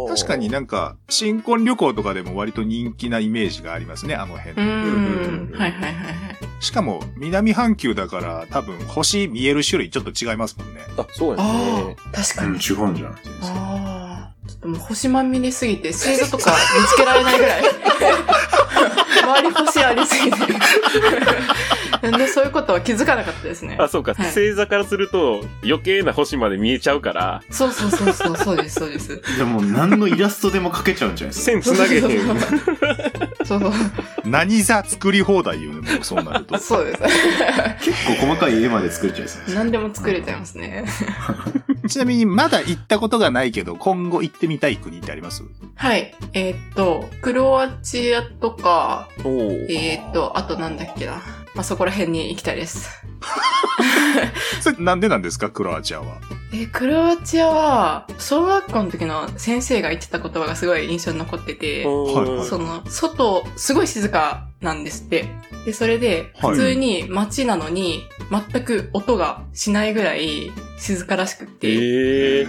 [0.10, 4.56] 確かになんか、新婚旅行とかでも割と人気なイメージがありますね、あの辺う。
[4.58, 5.52] ーん。
[5.58, 6.64] はいはいはいはい。
[6.64, 10.82] しかも、南半球だから多分星見える種類ちょっと違いますもんね。
[10.96, 11.96] あ、そうですあね。
[12.14, 12.60] あ、確かうん、に。
[12.60, 13.10] 違うんじゃん。
[13.10, 13.16] あ
[14.30, 14.34] あ。
[14.48, 17.64] ちょっともう星まみれすぎて、星座とか見つけられないぐらい。
[19.24, 20.38] 周り星ありすぎて。
[22.04, 23.78] な んでそういうことは気づかなかったですね。
[23.80, 24.14] あ、そうか。
[24.14, 29.22] はい星座からすると余計な星まで見えちゃうから、そうそうそうそう、そうです、そうです。
[29.38, 31.52] でも、何のイラストでも描けちゃうんじゃないですか。
[31.52, 32.40] 線つなげへん。
[33.46, 33.72] そうそう。
[34.26, 36.58] 何座作り放題よね、もうそうなると。
[36.58, 37.00] そうです。
[37.84, 39.56] 結構細かい絵まで作れちゃいそうです。
[39.56, 40.86] 何でも作れちゃいますね。
[41.88, 45.44] ちなみにまだ行ったことがないけど、今後行ってみたい国ってあります？
[45.76, 46.16] はい。
[46.34, 51.22] えーっと、クロアチアとか、えーっと、あとなんだっけな。
[51.56, 52.90] まあ、そこら辺に行きたいです。
[54.62, 56.18] それなんでなんですか、クロアチアは？
[56.54, 65.26] えークロアチアは、小学校の時の先生が言ってた言葉がすごい印象に残ってて、はいその、外、すごい静かなんですって。
[65.66, 68.04] で、それで、はい普通に街なのに、
[68.52, 72.48] 全く音がしないぐらい静からしくって、ええ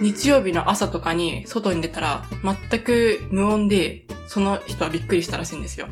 [0.00, 5.86] 日曜日の朝とかに外に出たら、全く無音で、その人はびっくりしたらしいんですよ。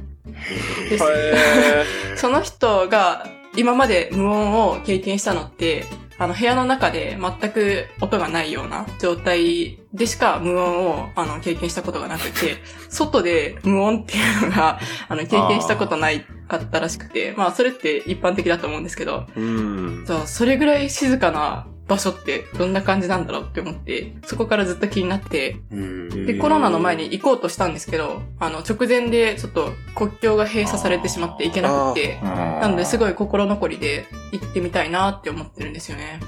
[0.90, 1.84] でへ
[2.16, 5.84] その人が今まで無音を経験したのって、
[6.18, 20.04] あの部屋の中で全く音がないような状態でしか無音をあの経験したことがなくて、外で無音っていうのが あの経験したことないかったらしくて、まあそれって一般的だと思うんですけど、ーうん。
[20.06, 36.20] じゃあそれぐらい静かな場所ってどんな感じなんだろうって思って、そこからずっと気になって、で、コロナの前に行こうとしたんですけど、あの、直前でちょっと国境が閉鎖されてしまって行けなくて、ななのですごい心残りで行ってみたいなって思ってるんですよね。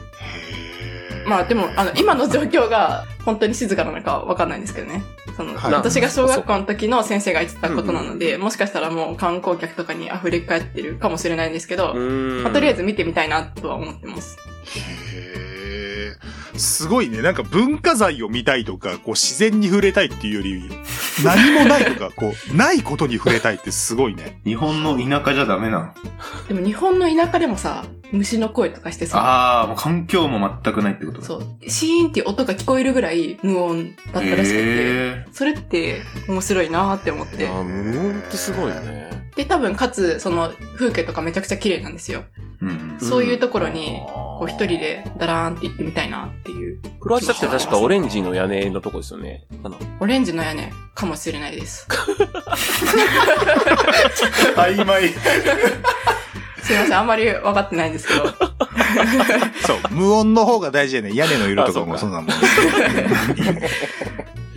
[1.26, 5.02] まあでも、あの、今の状況が本当に静かなのかわかんないんですけどね。
[5.36, 12.42] その、はい私が小学校の時の先生が言ってたことなので、もしかしたらもう観光客とかに溢れ返ってるかもしれないんですけど、うん。
[12.42, 14.38] まあ、とりあえず見てみたいなとは思ってます。
[14.66, 15.53] へー
[16.56, 17.22] すごいね。
[17.22, 20.70] なんか文化財を見たいとか、こう自然に触れたいっていうより、
[21.24, 24.40] 何もないとか、こう、ないことに触れたいってすごいね。
[24.44, 25.94] 日本の田舎じゃダメな
[26.48, 26.48] の？
[26.48, 31.26] でも日本の田舎でもさ、虫の声とかしてさ、ああ、もう環境も全くないってことだ。
[31.26, 37.48] そう、シーンっていう音が聞こえるぐらい無音だったらしくて、へそれって面白いなーって思って。
[37.48, 39.10] あ、無音ってすごいよね。
[39.36, 42.22] で、多分かつ、その風景とかめちゃくちゃ綺麗なんですよ。
[42.62, 43.98] ーうんそういうところに、
[44.44, 46.78] こう一人でダラーンって行ってみたいなっていう。
[47.00, 49.46] クロアチアって確かオレンジの屋根のとこですよね。
[49.62, 51.88] あの、オレンジの屋根かもしれないです。
[54.54, 55.08] 曖昧。
[56.62, 58.26] すいません、あんまり分かってないんですけど。
[59.66, 61.14] そう、無音の方が大事やね。
[61.14, 62.30] 屋根の色とかもあそうなもん。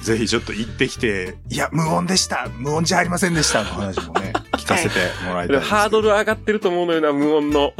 [0.01, 4.33] ぜひちょっと行ってきて、いや、無音でした無音じゃありませんでしたの話もね、
[4.67, 5.59] 聞かせてもらいたい。
[5.61, 7.73] ハードル上がってると思うのよな、無音の。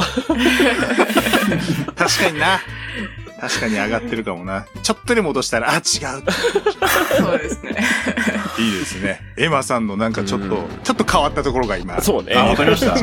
[1.95, 2.60] 確かにな。
[3.39, 4.65] 確かに上がってるかもな。
[4.82, 5.82] ちょっとでも落としたら、あ、違う。
[5.84, 7.78] そうですね。
[8.58, 9.21] いいですね。
[9.38, 12.02] エマさんのなんかちょっと、ちょっと変わったところが今。
[12.02, 12.34] そうね。
[12.36, 12.95] あ、わかりました。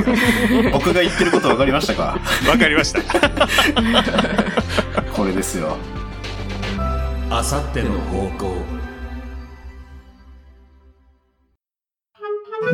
[0.73, 2.19] 僕が言ってることわかりましたか？
[2.49, 3.01] わかりました。
[5.13, 5.77] これですよ。
[7.31, 8.57] あさっての方向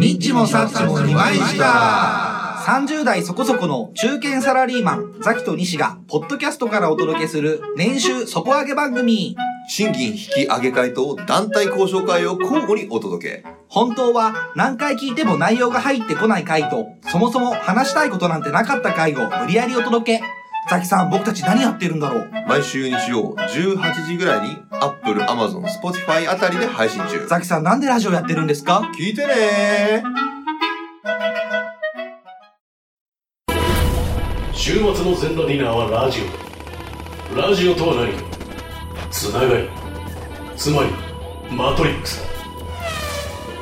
[0.00, 9.36] ニッチもサッチも二枚舌30代そこそこの中堅サラリーマン、ザキと西が、ポッドキャストからお届けする、年収底上げ番組。
[9.68, 13.44] 賃金引き上げ会と団体交渉会を交互にお届け。
[13.68, 20.39] 本当は何回聞いても内容が入ってこない回と、そもそも話したいことなんてなかった回を無理やりお届け。
[20.70, 22.30] ザキさん、僕たち何やってるんだろう？
[22.46, 27.26] 毎週日曜18時ぐらいに Apple、Amazon、Spotify あたりで配信中。
[27.26, 28.88] ザキさん、なんでラジオやってるんですか？
[28.96, 30.04] 聞いてね
[34.52, 36.20] 週末の全裸ディナーはラジ
[37.34, 37.36] オ。
[37.36, 38.12] ラジオとは何？
[38.12, 38.22] か
[39.10, 39.68] つながり。
[40.56, 40.90] つまり
[41.52, 42.22] マトリックス。
[42.22, 42.28] だ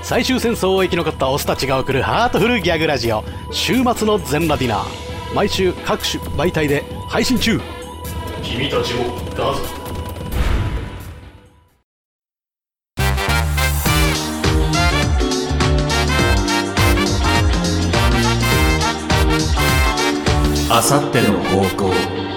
[0.03, 3.25] 最終戦争を生き残ったオスたちが送るハートフルギャグラジオ。
[3.51, 7.61] 週末の全裸ディナー毎週各種媒体で配信中。
[8.43, 9.55] 君たちもうぞ。
[20.71, 22.28] あさっての方向。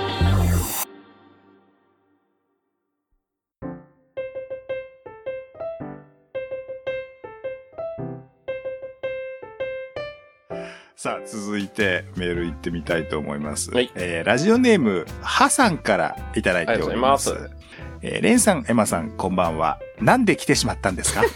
[11.32, 13.72] 続いてメール行ってみたいと思います。
[13.72, 17.32] はいえーラジオネーム、ハさんからいただいております。
[17.32, 17.58] ありがとう
[18.04, 19.80] えーレンさん、エマさん、こんばんは。
[20.02, 21.24] なんで来てしまったんですか？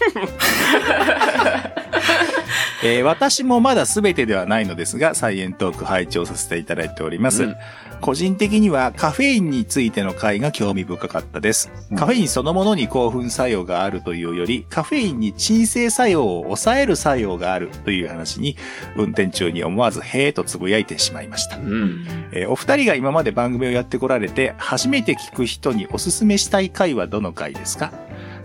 [2.84, 7.44] えー私もまだ全てではないのですが、サイエントーク拝聴させていただいております。
[7.44, 7.56] うん
[8.00, 11.70] 個人的にはカフェインについての回が興味深かったです。
[11.96, 18.56] カフェインそのものに興奮作用があるというより、カフェインに鎮静作用を抑える作用があるという話に、
[18.96, 21.56] 運転中に思わずへーとつぶやいてしまいました。
[21.56, 22.04] うん。
[22.32, 27.92] えーお二人が今まで番組をやってこられて、初めて聞く人におすすめしたい回はどの回ですか？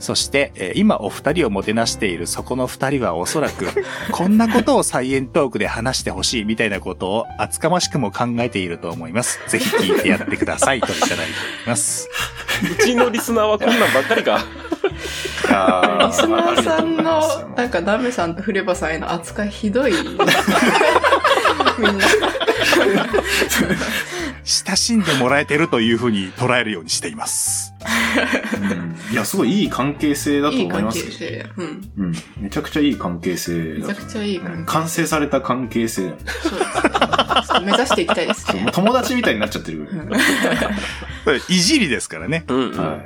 [0.01, 3.67] そして、えー今お二人をもてなしているそこの二人はおそらく、
[4.11, 9.39] こんなことをサイエントークで話してほしいみたいなことを厚かましくも考えていると思います。
[9.47, 11.31] ぜひ聞いてやってくださいといただいており
[11.67, 12.09] ます。
[12.79, 14.43] うちのリスナーはこんなんばっかりか。
[14.87, 19.93] リスナーさんの、なんかダメさんとフレバさんへの扱いひどい。
[21.77, 22.05] みんな。
[24.43, 27.73] 親しんでもらえてるというふうに捉えるようにしています。
[29.11, 31.05] いや、すごいいい関係性だといい関思いますよ。
[31.05, 31.45] 係性。
[31.57, 31.91] うん。
[31.97, 32.13] うん。
[32.39, 36.11] めちゃくちゃいい関係性めちゃくちゃいい関係完成された関係性。
[36.11, 37.65] 性。
[37.65, 38.67] 目指していきたいですね。
[38.73, 39.87] 友達みたいになっちゃってる。
[41.49, 42.43] いじりですからね。
[42.47, 42.99] うん、は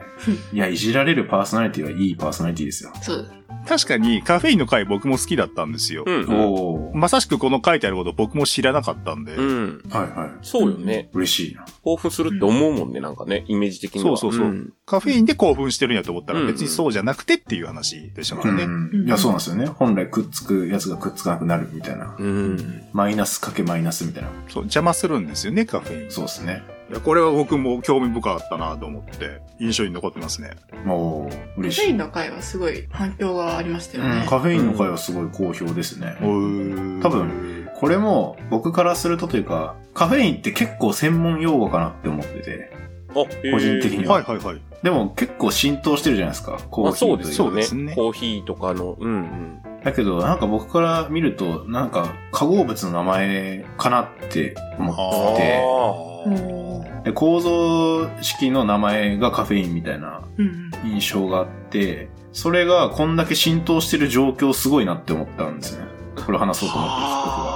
[0.54, 0.56] い。
[0.56, 2.92] いや、いじられるパーソナリティはいいパーソナリティですよ。
[3.02, 3.32] そう。
[3.68, 6.04] 確かにカフェインの回僕も好きだったんですよ。
[6.06, 6.26] うん。
[6.30, 9.36] おまさしくこの書いてあること僕も知らなかったんで。
[9.36, 9.84] うん。
[9.90, 10.30] はいはい。
[10.42, 11.10] そうよね。
[11.14, 11.66] 嬉しいな。
[11.84, 14.18] 興奮するって思うもんね、なんかね、イメージ的には。
[14.18, 14.48] そうそうそう。
[14.50, 18.64] んカフェインで興奮してるんやと思ったらうん別にそうじゃなくてっていう話でしたからね。
[18.64, 18.68] う
[19.04, 19.08] ん。
[19.08, 19.66] いや、そうなんですよね。
[19.66, 22.16] 本来くっつくやつがくっつかなくなるみたいな。
[22.18, 22.84] うん。
[22.94, 24.30] マイナスかけマイナスみたいな。
[24.50, 26.12] そう、邪魔するんですよね、カフェイン。
[26.12, 26.75] そうですね。
[26.90, 30.52] いやこれは僕も興味深かったなと思って、印象に残ってますね。
[30.88, 31.82] お嬉しい。
[31.82, 34.28] フェインの回はすごい反響がありましたようんね。
[34.30, 36.16] カフェインの回はすごい好評ですね。
[36.22, 42.72] うーん多分、これも僕からするとというか、カフェインって結構専門用語かなって思ってて、
[43.10, 44.16] あ、個個人的には。
[44.16, 44.62] はいはいはい。
[44.84, 46.60] でも結構浸透してるじゃないですか。
[46.70, 47.52] コーヒーというですよね。
[47.52, 49.62] そうですねコーヒーとかの、うんうん。
[49.84, 56.15] だけど、なんか僕から見ると、なんか化合物の名前かなって思ってて、
[57.04, 60.72] で構造式の名前がカフェインみたいなうん。
[60.84, 65.86] 印象があって、それがこんだけ浸透してる状況すごいなって思ったんですね。
[66.16, 67.55] これを話そうと思ってる僕が。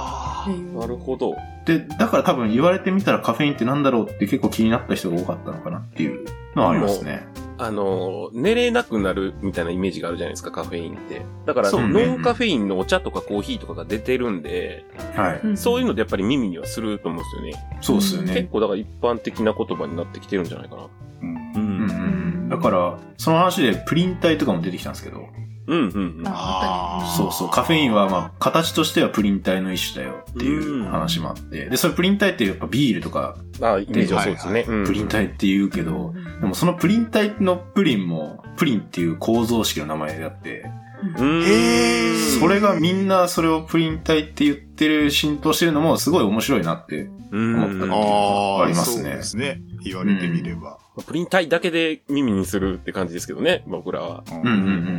[0.80, 1.36] なるほど。
[1.66, 6.24] で、だから多分言われてみたらカフェインってなんだろうって結構気になった人が多かったのかなっていう
[6.56, 7.26] のはありますね。
[7.58, 11.20] あの、寝れなくなるみたいなイメージがあるじゃないですか、カフェインって。
[11.44, 15.56] だから、ねノンカフェインのお茶とかコーヒーとかが出てるんで、はい。
[15.58, 17.78] そういうのでやっぱり耳にはすると思うんですよね。
[17.82, 18.48] そうですよね結。
[18.48, 20.88] 構だから一般的な言葉になってきてるんじゃないかな。
[21.20, 21.40] うんう。
[21.56, 22.48] うんんうん。
[22.48, 25.28] だから、その話でプリン体とかも出てきたんですけど、
[25.70, 26.24] うんうんうん。
[26.26, 34.64] あ、そうそう、カフェインはまあ、形としてはプリン体の一種だよっていう話もあって、で、それプリン体ってやっぱビールとか、あ、イメージはそうですね。
[34.66, 40.66] うんプリン体って言うけど、でもそのプリン体のプリンも、プリンっていう構造式の名前であって、
[41.16, 41.42] うん。
[41.44, 49.10] へそれがみんなそれをプリン体って言ってる、浸透してるのもすごい面白いなってうん思ったっていうのああ、がありますそうね。
[49.16, 49.60] ですね。
[49.84, 50.78] 言われてみれば。
[51.02, 54.24] プリン体だけで耳にするって感じですけどね、僕らは。
[54.30, 54.54] うんうんうんう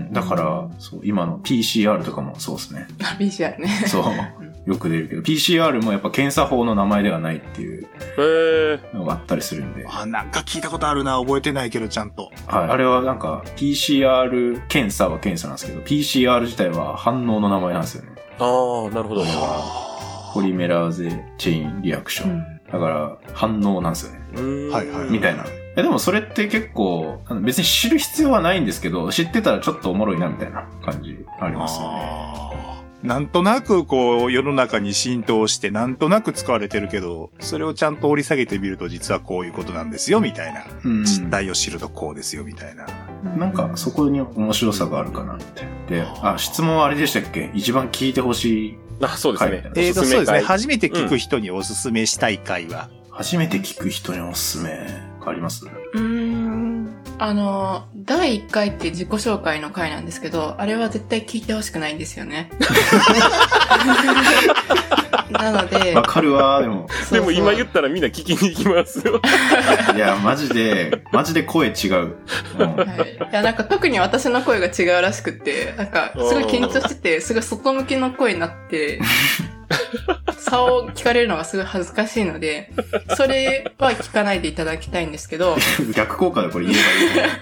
[0.10, 0.14] ん。
[0.14, 2.88] だから、そう、今の PCR とかもそうですね。
[3.20, 3.68] BCR ね。
[3.88, 4.70] そう。
[4.70, 7.84] よく出るけど、PCR もやっぱ検査法の名前ではないっていう
[8.18, 8.96] へえ。
[8.96, 9.86] のがあったりするんで。
[9.90, 12.30] あ、なんか聞いたことあるな、覚えてないけど、ちゃんと。
[12.48, 12.70] はい。
[12.70, 18.10] あれはなんか、PCR 検査は検査なんですけど、PCR 自体は反応の名前なんですよね。
[18.40, 19.24] ああ、なるほど。
[20.34, 22.44] ポリメラーゼチェインリアクション。
[22.72, 24.70] だから、反応なんですよね。
[24.72, 25.10] はいはい。
[25.10, 25.44] みたいな。
[25.82, 32.32] えでもそれって結構、別に知る必要はないんですけど、知ってたらちょっとおもろいなみたいな感じありますよね。
[33.04, 40.64] なんとなくこう世の中に浸透してなんとなく使われてるけど、それをちゃんと掘り下げてみると実はこういうことなんですよみたいな。
[40.86, 42.86] うん実態を知るとこうですよみたいな。
[43.36, 45.66] なんかそこに面白さがあるかなって。
[45.90, 47.50] で、あ、質問はあれでしたっけ？
[47.56, 48.78] 一番聞いてほしい。
[49.02, 49.64] あ、そうですね。
[49.76, 50.26] えーと、そうですね。
[50.26, 52.92] 回初めて聞く人におすすめしたい回は。
[53.10, 54.88] 初めて聞く人におすすめ、
[55.30, 56.90] ありますうーん。
[57.20, 62.50] あの、第1回って自己紹介の回なんですけど、あれは絶対聞いてほしくないんですよね。
[65.32, 66.88] なので、わかるわ、でも。
[67.12, 69.22] でも今言ったらみんな聞きに行きますよ。
[69.96, 72.16] いや、マジで、マジで声違う。
[72.58, 72.80] うん
[73.32, 79.00] いや、なんか特に私の声が違うらしくって、なんかすごい緊張してて、すごい外向きの声になって、
[80.52, 82.74] 差を聞かれるのがすごい恥ずかしいので、
[83.16, 85.56] それは聞かないでいただきたいんですけど、
[85.96, 86.78] 逆効果でこれ言え
[87.16, 87.30] ばいい。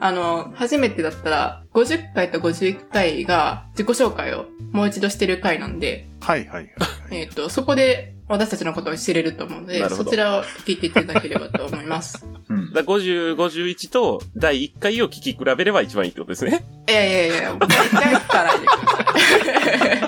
[0.00, 6.68] あの、初めてだったら、50回と51回が自己紹介をもう一度してる回なんで、はいはいはい。
[7.10, 12.24] えっ、と、そこで私たちのことを知れると思うので、そちらを聞いていただければと思います。
[12.48, 12.72] うん。
[12.72, 16.64] だ50、51と第1回を聞き比べれば一番いいってことですね。
[16.88, 20.06] いやいやいや、大体聞かないでくださ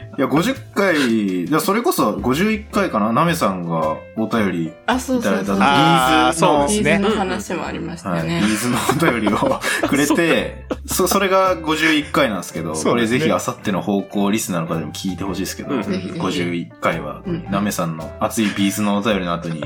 [0.00, 0.03] い。
[0.16, 3.12] いや、50回、いやそれこそ51回かな。
[3.12, 5.56] ナメさんがお便り、あ、そうそうそう。
[5.60, 6.98] あーそうですね。
[6.98, 8.46] ビーズの話もありましたはい、ビよね。
[8.46, 15.82] ーズのお便りをくれて、 そ、それが51回なんですけど、これぜひあさっての方向リスナーの方にも聞いてほしいですけど、うん。
[15.82, 16.20] ぜひぜひ。
[16.20, 19.60] 51回はうん、ナメさんの熱いビーズのお便りの後に、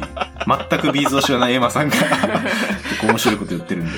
[0.70, 1.94] 全くビーズを知らないエマさんが、
[2.88, 3.92] 結構面白いこと言ってるんで。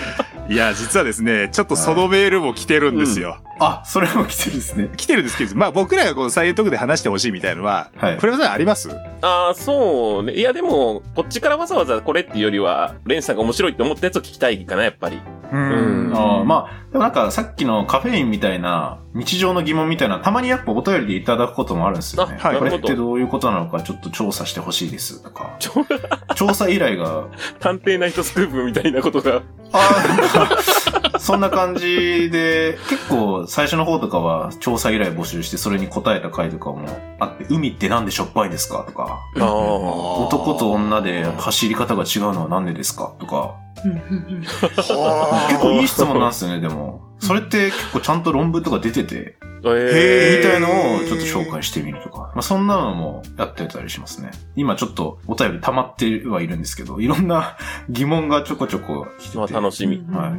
[0.50, 3.38] いや、実はですね、ちょっとそのメールも来てるんですよ。
[3.60, 4.88] あ、それも来てるんですね。
[4.98, 8.90] 来てるんですけど、まあ僕らがこのサイエントークで話してほしいみたいのは、はいプレマさんあります？
[9.22, 10.32] ああ、そうね。
[10.32, 15.20] いや、でも、こっちからわざわざこれっていうよりは、レンさんが面白いって思ったやつを聞きたいかな、やっぱり。
[15.52, 22.36] ううんあーまあ、でもなんかさっきのカフェインみたいな、日常の疑問みたいな、たまにやっぱお便りでいただくこともあるんですよね。
[22.40, 25.56] あはいこれってどういうことなのかちょっと調査してほしいですとか。
[26.34, 27.26] 調査依頼が、
[27.60, 29.42] 探偵ナイトスクープみたいなことが。
[29.72, 36.88] あーなんかそんな感じで、結構最初の方とかは調査依頼募集してそれに答えた回とかも
[37.20, 39.46] あって、海ってなんでしょっぱいですかとか、ああ。
[39.46, 47.02] 男と女で走り方が違うのはなんでですかとか、結構いい質問なんですよね、でも。
[47.18, 52.32] それって結構ちゃんと論文とか出てて、えみたいのをちょっと紹介してみるとか。
[52.34, 54.30] まあ、そんなのもやってたりしますね。
[54.56, 57.58] 今ちょっとお便り溜まってはいるんですけど、いろんな
[57.90, 59.38] 疑問がちょこちょこ来てて。
[59.38, 60.02] まあ楽しみ。
[60.10, 60.32] はい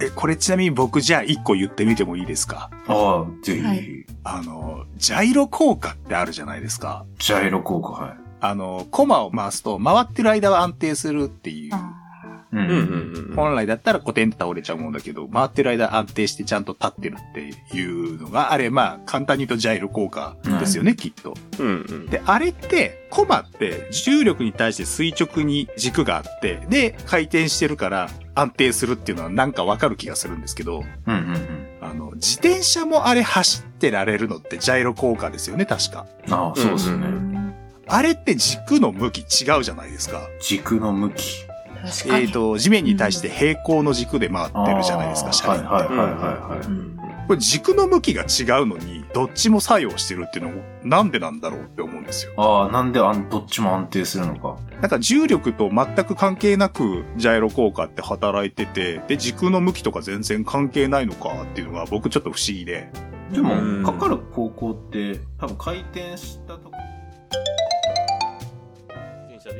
[0.00, 2.68] え、これちなみに僕じゃあ一個言ってみてもいいですか？
[2.88, 7.06] ああ、ぜひ、はいあの、ジャイロ効果ってあるじゃないですか。
[7.18, 8.16] ジャイロ効果、はい。
[8.40, 11.72] あの、コマを回すと回ってる間は安定するっていう。
[12.54, 12.60] う。
[12.60, 13.34] うんんうんうん。
[13.34, 21.34] 本来だったらコテンと倒れちゃうもんだけど、回ってる間安定してちゃんと立ってるっていうのが、あれまあ簡単に言うとジャイロ効果ですよね、きっと。
[21.58, 22.06] うんうん。
[22.06, 31.68] で、あれって、コマって重力に対して垂直に軸があって、で、回転してるから安定するっていうのはなんかわかる気がするんですけど、うんうんうん。
[31.80, 36.06] あの、自転車もあれ走ってられるのってジャイロ効果ですよね、確か。
[36.30, 37.06] ああ、そうですよね。
[37.06, 37.34] うん
[37.86, 40.22] あれって軸の向き違うじゃないですか。
[40.40, 41.44] 軸の向き。
[42.06, 45.66] えっ、と、地面に対して平行の軸で回ってるじゃないですか、車輪って。
[45.66, 46.08] はいはいはい
[46.58, 52.32] はいこれ軸の向きが違うのに、どっちも作用してるっていうのも、なんでなんだろうって思うんですよ。
[52.36, 54.58] ああ、なんであんどっちも安定するのか。
[54.80, 62.90] なんか重力と全く関係なくジャイロ効果って働いてて、で、軸の向きとか全然関係ないのかっていうのが僕ちょっと不思議で。
[63.32, 66.73] でうんも、かかる方向って、多分回転したと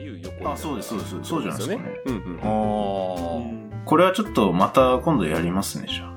[0.04, 1.24] いう横あそうですそうです。
[1.24, 2.00] そうじゃないですかね。
[2.06, 3.70] うんうん。
[3.70, 6.14] あこれはちょっとまた今度やりますね、じゃ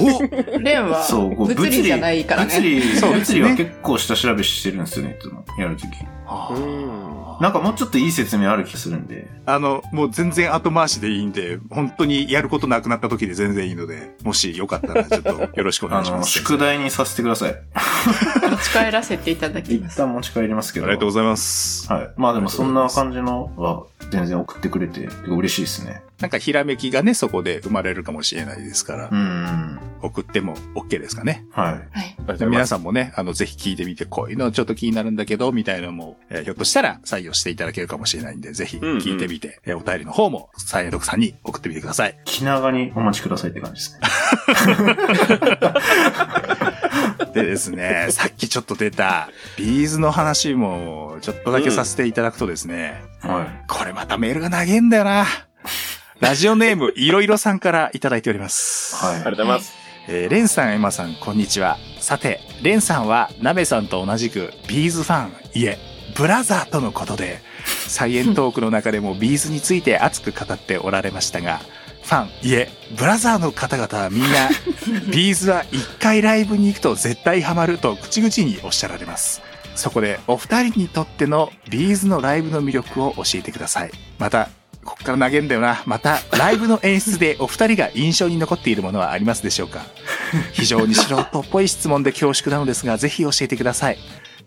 [0.00, 1.06] お レンは
[1.36, 2.54] 物理じゃないからね。
[2.54, 5.44] 物理、物理は結構下調べしてるんですよね、いつも。
[5.58, 5.90] やるとき。
[6.50, 7.22] うん。
[7.40, 9.28] なんかもうちょっといい説明ある気がするんで。
[9.46, 16.30] あの、もう全然後回しでいいんで、本当にやることなくなった時で全然いいので、もしよかったらちょっとよろしくお願いします。
[16.30, 17.54] 宿題にさせてください。
[18.50, 19.98] 持ち帰らせていただき一ます。
[19.98, 20.86] 旦持ち帰りますけど。
[20.86, 21.92] ありがとうございます。
[21.92, 22.10] はい。
[22.16, 23.82] まあでもそんな感じのは
[24.12, 26.02] 全然送ってくれて、嬉しいですね。
[26.20, 29.80] なんかひらめきがね、そこで生まれるかもしれないですから、うん。
[30.02, 31.46] 送っても OK ですかね。
[31.50, 32.28] はい。
[32.28, 32.46] はい。
[32.46, 42.18] 皆さんもね、あの、ぜひ聞いてみて、こういうのちょっと気になるんだけど、みたいなのも、えーひょっとしたら採用していただけるかもしれないんで、ぜひ聞いてみて、えーお便りの方も、サイエンドクさんに送ってみてください。
[42.26, 44.08] 気長にお待ちくださいって感じですね。
[47.32, 53.64] でですね、 さっきちょっと出た、ビーズの話も、ちょっとだけさせていただくとですね、はい。
[53.68, 55.26] これまたメールが長えんだよな。
[56.20, 58.96] ラジオネーム、 いろいろさんからいただいております。
[58.96, 59.14] はい。
[59.14, 59.72] ありがとうございます。
[60.08, 61.78] えーレンさん、エマさん、こんにちは。
[62.00, 65.78] さて、レンさんは、ナメさんと同じく、ビーズファン、いえ、
[66.16, 67.40] ブラザーとのことで、
[67.86, 71.60] サイエントークの中でもビーズについて熱く語っておられましたが、
[72.02, 74.48] ファン、いえ、ブラザーの方々はみんな、
[75.12, 79.40] ビーズは一回ライブに行くと絶対ハマると口々におっしゃられます。
[79.74, 83.90] そこで、お二人にとってのビーズのライブの魅力を教えてください。
[84.18, 84.48] また、
[84.84, 85.82] こっから投げんだよな。
[85.86, 89.86] また、ライブの演出でお二人が印象に残っているものはありますでしょうか？
[90.52, 93.98] 非常に素人っぽい質問で恐縮なのですが、ぜひ教えてください。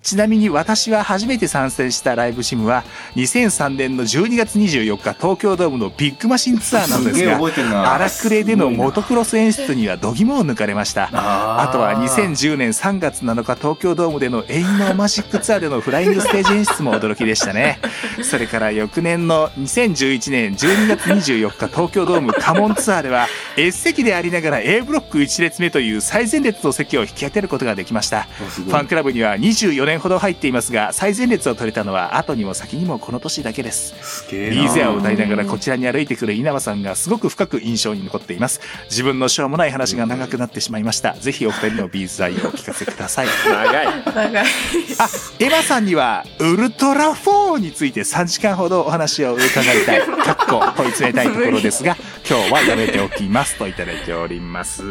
[0.06, 2.84] ちなみに私は初めて参戦したライブジムは
[3.16, 11.10] 2003年の12月24日東京ドームのビッグマシンツアーなんですが荒くれでのモトクロス演出には度肝を抜かれました。
[11.12, 17.80] ああとは2010年3月7日東京ドームでの永遠のマジックツアーでのフライングステージ演出も驚きでしたね。
[18.22, 23.28] それから翌年の2011年12月24日東京ドームカモンツアーでは
[23.58, 28.28] S 席でありながら A ブロック1列目という最前列の席を引き当てることができました。
[28.38, 33.96] ファンクラブには24年ほど入っていますが最前列を取れたのは後にも先にもこの年だけです。
[34.02, 38.62] すげえなビーズエアを歌いながらこちらに歩いてくる稲葉さんがすごく深く印象に残っています。
[38.90, 41.14] 自分のしょうもない話が長くなってしまいました。
[41.14, 43.28] ぜひお二人のビーズ愛をお聞かせください。
[43.48, 43.86] 長い。
[44.14, 44.44] 長い。
[44.44, 51.96] あ、エマさんには、ウルトラ4について3時間ほどお話を伺いたい、かっこ問い詰めたいところですが、
[52.28, 54.84] 今日はやめておきますといただいております。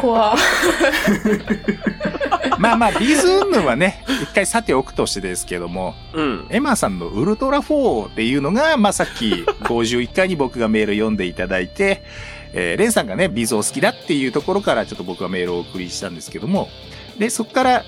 [0.00, 0.36] 怖
[2.58, 6.46] まあまあ、ビーズ云々はね、一回さておくとしてですけども、うん。
[6.50, 12.02] エマさんのウルトラ4っていうのが、まあさっき51回に僕がメール読んでいただいて、
[12.52, 16.68] えーレンさんがね、ビーズを好きだっていうところからちょっと僕がメールをお送りしたんですけども、
[17.18, 17.84] で、そこから、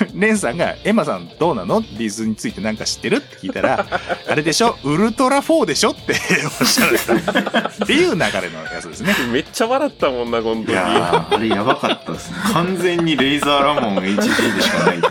[0.14, 1.80] レンさんが、エマさんどうなの？
[1.80, 3.16] ビーズについてなんか知ってる？
[3.16, 3.86] って聞いたら、
[4.28, 4.76] あれでしょ？
[4.84, 5.90] ウルトラ4でしょ？
[5.90, 6.14] って
[6.60, 7.12] おっしゃられた。
[7.68, 8.24] っていう流れの
[8.72, 9.14] やつですね。
[9.32, 10.72] めっちゃ笑ったもんな、このい時。
[10.72, 15.10] やーあれやばかったですね完全にレイザーラモン HG でしかないってい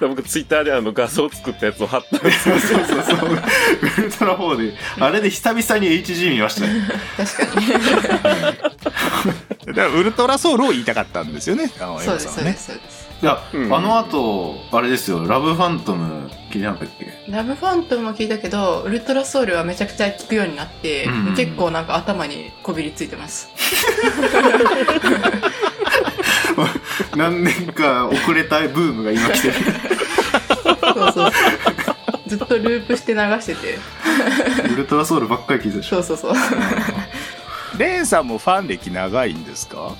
[0.08, 2.56] 僕、ツイッターであの画像作ったやつを貼ったんですよ。
[2.60, 3.34] そうそうそうウ
[4.02, 7.66] ルトラ4であれで久々に HG 見ましたね確かに。
[9.78, 12.52] だからウルトラソウルを言いたかったんですよね、あの、エそうです、そうで。
[12.54, 13.06] す、そうです。
[13.22, 17.12] いや、うんあの後あれですよラブファントム聞いてなかったっけ？
[17.28, 23.48] ラブファントムも聞いたけど、ウルトラソウルはめちゃくちゃ聞くようになって、うん結構なんか頭にこびりついてます。
[27.16, 29.60] 何年か遅れたブームが今来てるそ
[30.72, 31.32] うそうそう。
[32.26, 33.78] ずっとループして流してて。
[34.74, 36.40] ウルトラソウルばっかり聞いてたでしょそうそうそう。
[37.78, 39.94] レンさんもファン歴長いんですか？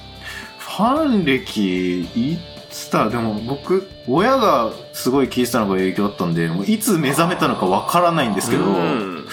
[0.58, 2.38] ファン歴い
[2.70, 3.08] つだ？
[3.08, 9.26] でも僕親がすごい聞いてたのが影響だったんでもういつ目覚めたのかわからないんですけど、うん。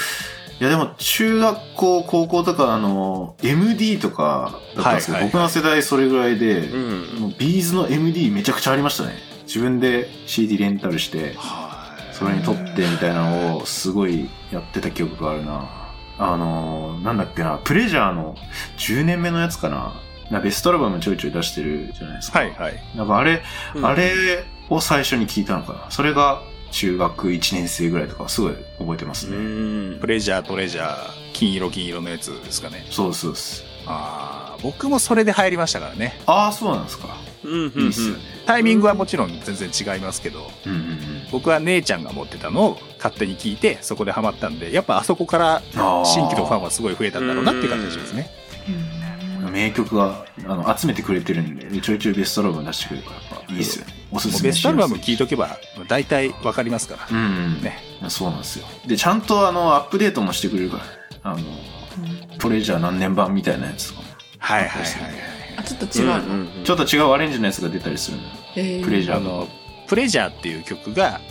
[0.59, 5.31] いやでも中学校高校とかあの MD とかだったんですけど、はいはい。
[5.31, 7.19] 僕の世代それぐらいで、うん。
[7.19, 9.15] もうビーズの MD めちゃくちゃありましたね。
[9.45, 11.35] 自分で CD レンタルして
[12.13, 15.84] それに撮ってみたいなのをすごいやってた記憶があるな
[16.18, 18.36] あのーなんだっけなプレジャーの
[18.78, 19.93] 10年目のやつかな。
[20.32, 22.39] なベストアルバムちょいちょい出してるじゃないですか。
[22.39, 22.74] はいはい。
[22.95, 23.43] なんかあれ、
[23.76, 23.86] うん。
[23.86, 25.91] あれを最初に聞いたのかな。
[25.91, 26.41] それが
[26.72, 29.99] 中学1年生ぐらいとかすごい覚えてますうね、ん。
[29.99, 30.97] プレジャートレジャー、
[31.34, 32.86] 金色金色のやつですかね。
[32.89, 33.32] そうですそう。
[33.34, 36.20] ですああ、僕もそれで流行りましたからね。
[36.26, 37.07] ああそうなんですか。
[37.43, 37.82] うんうん。
[37.84, 40.97] いいっすよね、タイミングはもちろん全然違いますけど、うんうんうん。
[41.31, 45.61] 僕は姉ちゃんが持ってたのを勝手に聞いて、そこでハマったんで、やっぱあそこから
[46.05, 48.29] 新規のファンはすごい増えたんだろうなっていう感じがしますね。
[49.51, 53.93] 名曲があの集めてくれてるんでちょいちょいベストアルバム出してくれるからやっぱいいっすよね。
[54.11, 57.07] おすすめベストアルバムい聞いとけば、大体わかりますから。
[57.09, 57.17] うん。
[57.17, 57.19] う
[57.59, 57.77] んね
[58.09, 58.65] そうなんですよ。
[58.85, 60.83] でちゃんとあのアップデートもしてくれるから
[61.23, 61.43] あの
[62.37, 64.07] トレジャー何年版みたいなやつとかも。
[64.39, 65.34] はいはいはいはい。
[65.57, 68.23] あ、ちょっと違うの、うんちょっと違うアレンジのやつが出たりするの
[68.55, 68.83] えー。
[68.83, 69.47] プレジャーあの、
[69.87, 71.21] プレジャーっていう曲が、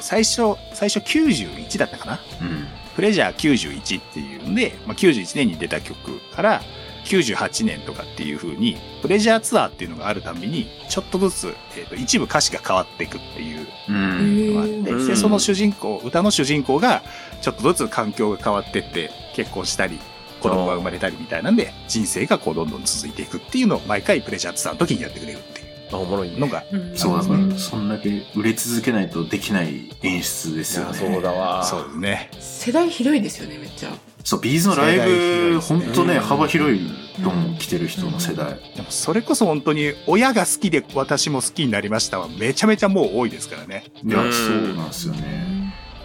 [0.00, 2.20] 最初、最初91だったかな？
[2.42, 2.66] うん。
[2.96, 5.96] プレジャー91っていうんで、まあ、91年に出た曲
[6.34, 6.62] から
[7.04, 14.54] 98年とかっていう風に、プレジャーツアーっていうのがあるたびに、ちょっとずつ、えーと一部歌詞が変わっていくっていううん。
[14.54, 15.06] のがあって、うん。
[15.08, 17.02] で、その主人公、歌の主人公が、
[17.42, 19.98] ちょっとずつ環境が変わってって、結婚したり、
[20.44, 25.66] 子供が生まれたりみたいなんで、人生がこうどんどん続いていくっていうのを毎回プレジャーツアーの時にやってくれるっていう。
[25.92, 26.36] あ、おもろいね。
[26.38, 26.96] のが、うん。
[26.96, 30.94] そうだそうねそんだけ売れ続けないとできない演出ですよね。
[30.94, 31.64] そうだわ。
[31.64, 32.30] そうですね。
[32.40, 33.90] 世代広いですよね、めっちゃ。
[34.22, 36.20] そうビーズのライブ本当ねうん。
[36.20, 36.90] 幅広い
[37.22, 38.54] と思う来てる人の世代。
[38.74, 43.84] でもそれこそ本当に親が好きで私も好きになりましたはめちゃめちゃもう多いですからね。
[44.02, 45.63] いやうんそうなんですよね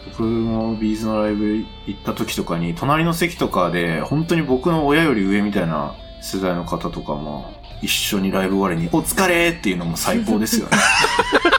[0.10, 10.78] 僕も B'zのライブ行った時とかに隣の席とかで本当に僕の親より上みたいな世代の方とかも一緒にライブ終わりに「お疲れ!」っていうのも最高ですよね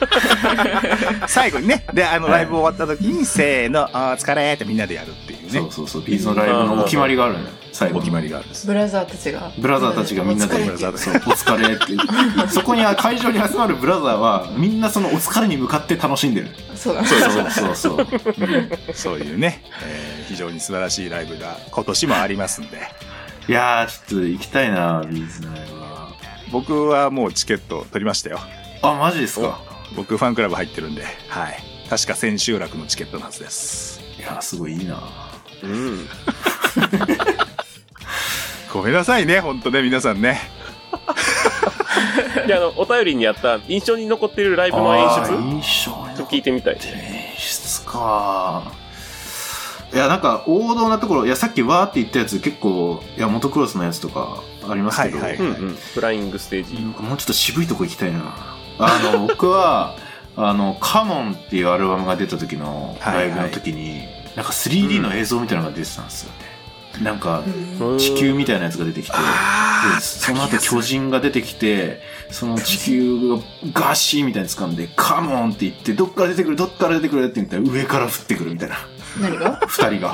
[1.27, 8.67] 最後にね、で、あの、はいライブ終わった時に、せーの、あー疲れーってみんなでやるっていうねそう、そうそう B'zのライブのお決まりがあるのよ最後にお決まりがあるんです。
[8.67, 9.51] ブラザーたちが。
[9.57, 11.85] ブラザーたちがみんなでお疲れブラザーそう、お疲れって。
[12.53, 16.49] そこに会場に集まるブラザーは、みんなそのお疲れに向かって楽しんでる。
[16.75, 17.05] そうだ。
[17.05, 17.19] そう
[17.51, 17.97] そうそう。
[17.97, 18.07] う ん
[18.93, 22.77] そういうね、えー非常に素晴らしいライブが今年もありますんで、
[23.49, 25.80] いやー、ちょっと行きたいな、ビーズのライブは。
[26.51, 28.39] 僕はもうチケット取りましたよ。
[28.81, 29.59] あ、マジですか？
[29.95, 31.57] 僕ファンクラブ入ってるんで、はい。
[31.89, 33.99] 確か千秋楽のチケットのはずです。
[34.17, 35.01] いや、すごいいいな。
[35.63, 36.07] うん。
[38.73, 40.39] ごめんなさいね、ほんとね、皆さんね。
[42.47, 45.33] で、あの、お便りにあった印象に残ってるライブの演出？
[45.33, 46.75] 印象と聞いてみたい。
[46.75, 46.81] 演
[47.37, 48.63] 出か。
[49.93, 55.75] いや、なんか王道なところ、いや、さっきわーって言ったやつ結構、いや、モトクロスのやつとかありますけど、はいはいうんうん。
[55.75, 56.81] フライングステージ。
[56.81, 58.35] もうちょっと渋いとこ行きたいな。
[58.79, 59.95] あの、 僕は、
[60.35, 64.03] あの、カモンっていうアルバムが出た時のライブの時に、
[64.35, 66.51] なんか 3D の映像みたいなのが出てたんですよね。
[67.03, 67.43] なんか、
[67.97, 73.37] 地球みたいなやつが出てきて、でその後巨人が出てきて、その地球が
[73.73, 78.77] ガシーみたいに掴んで、カモンって言って、どっから出てくる、どっから出てくるって言ったら上から降ってくるみたいな。
[79.19, 79.59] 何が？
[79.67, 80.13] 二人が。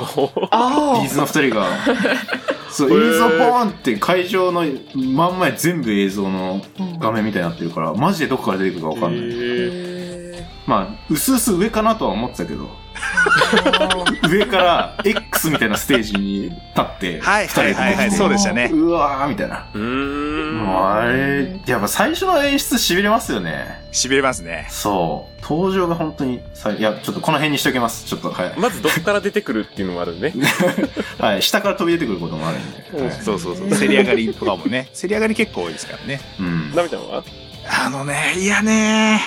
[0.50, 1.66] あビーズの二人が、
[2.78, 4.64] そう、映像ポーンって会場の
[4.94, 6.62] 真ん前全部映像の
[7.00, 10.48] 画面みたいになってるから、マジでどこから出てくるかわかんない。
[10.64, 12.68] まあ、うすうす上かなとは思ってたけど、
[14.28, 18.70] 上から X みたいなステージに立って、はいはいはいはい、そうでしたね。
[18.72, 19.68] うわーみたいな。
[19.74, 20.58] うーん。
[20.58, 23.86] もうあれ、やっぱ最初の演出痺れますよね。
[23.92, 24.66] 痺れますね。
[24.70, 25.42] そう。
[25.42, 28.06] 登場が本当にさ、いや、ちょっとこの辺にしときます。
[28.06, 28.54] ちょっと、はい。
[28.58, 30.34] まずどっから出てくるっていうのもあるね。
[31.18, 33.02] はい、下から飛び出てくることもあるんで。
[33.04, 33.70] はいそうそうそう。
[33.70, 34.88] 競り上がりとかもね。
[34.94, 36.20] 競り上がり結構多いですからね。
[36.38, 36.74] うん。
[36.74, 37.24] なみちゃんは？
[37.70, 39.20] あのね、いやね、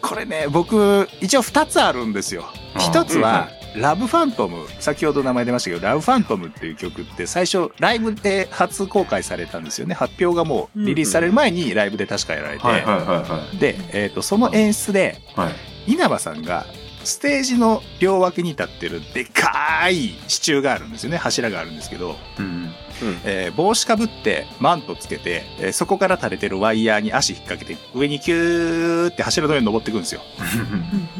[0.00, 2.46] これね、僕、一応二つあるんですよ。
[2.78, 9.94] 一つは、ラブファントム、先ほど名前出ましたけど、ラブファントムっていう曲って最初ライブで初公開されたんですよね。
[9.94, 13.58] 発表がもうリリースされる前にライブで確かやられて。
[13.58, 15.50] で、えっ、と、その演出で、は
[15.86, 15.92] い。
[15.92, 16.66] 稲葉さんが
[17.04, 21.16] ステージの両脇に立ってるでかい支柱があるんですよね。
[21.16, 22.70] 柱があるんですけど、うん。
[23.24, 30.20] えー帽子かぶってマントつけて、えーそこから垂れてるワイヤーに足引っ掛けて上にキューって柱の上に登っていくんですよ。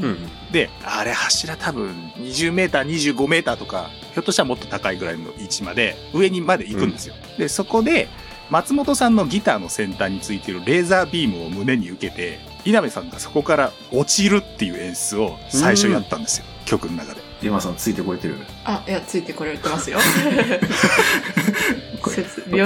[0.02, 0.18] うん。
[0.52, 7.14] で、あれ柱多分20メーター、25メーターとか、ひょっとしたらもっと高いぐらいの位置まで上にまで行くんですよ。
[7.38, 8.08] で、そこで
[8.50, 16.44] 松本さんのギターの先端についてるレーザービームを胸に受けて、稲部さんがそこから落ちるっていう演出を最初やったんですよ。
[16.66, 17.20] 曲の中で。
[17.42, 18.36] 今さんついてこれてる？
[18.64, 19.98] あ、いや、ついてこれてますよ。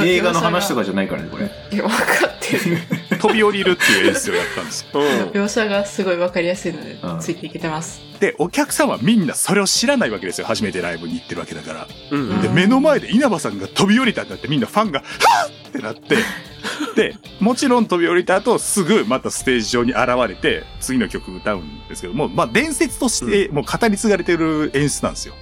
[0.01, 1.51] 説映画の話とかじゃないからね、これ。
[1.71, 3.19] いや、分かってる。
[3.19, 5.01] 飛び降りるっていう演出をやったんですよ。
[5.33, 8.01] 描写がすごい分かりやすいので、ついていけてます。
[8.21, 10.47] で、お客さんはみんなそれを知らないわけですよ。
[10.47, 11.89] 初めてライブに行ってるわけだから。
[12.11, 15.05] うんで、目の前で稲葉さんが飛び降りたんだってみんなファンが、は
[15.49, 16.17] っってなって、
[16.95, 25.35] で、もちろん飛び降りた後、すぐまたステージ上に現れて、次の曲歌うんですけども、まあ伝説としてもう語り継がれてる演出なんですよ。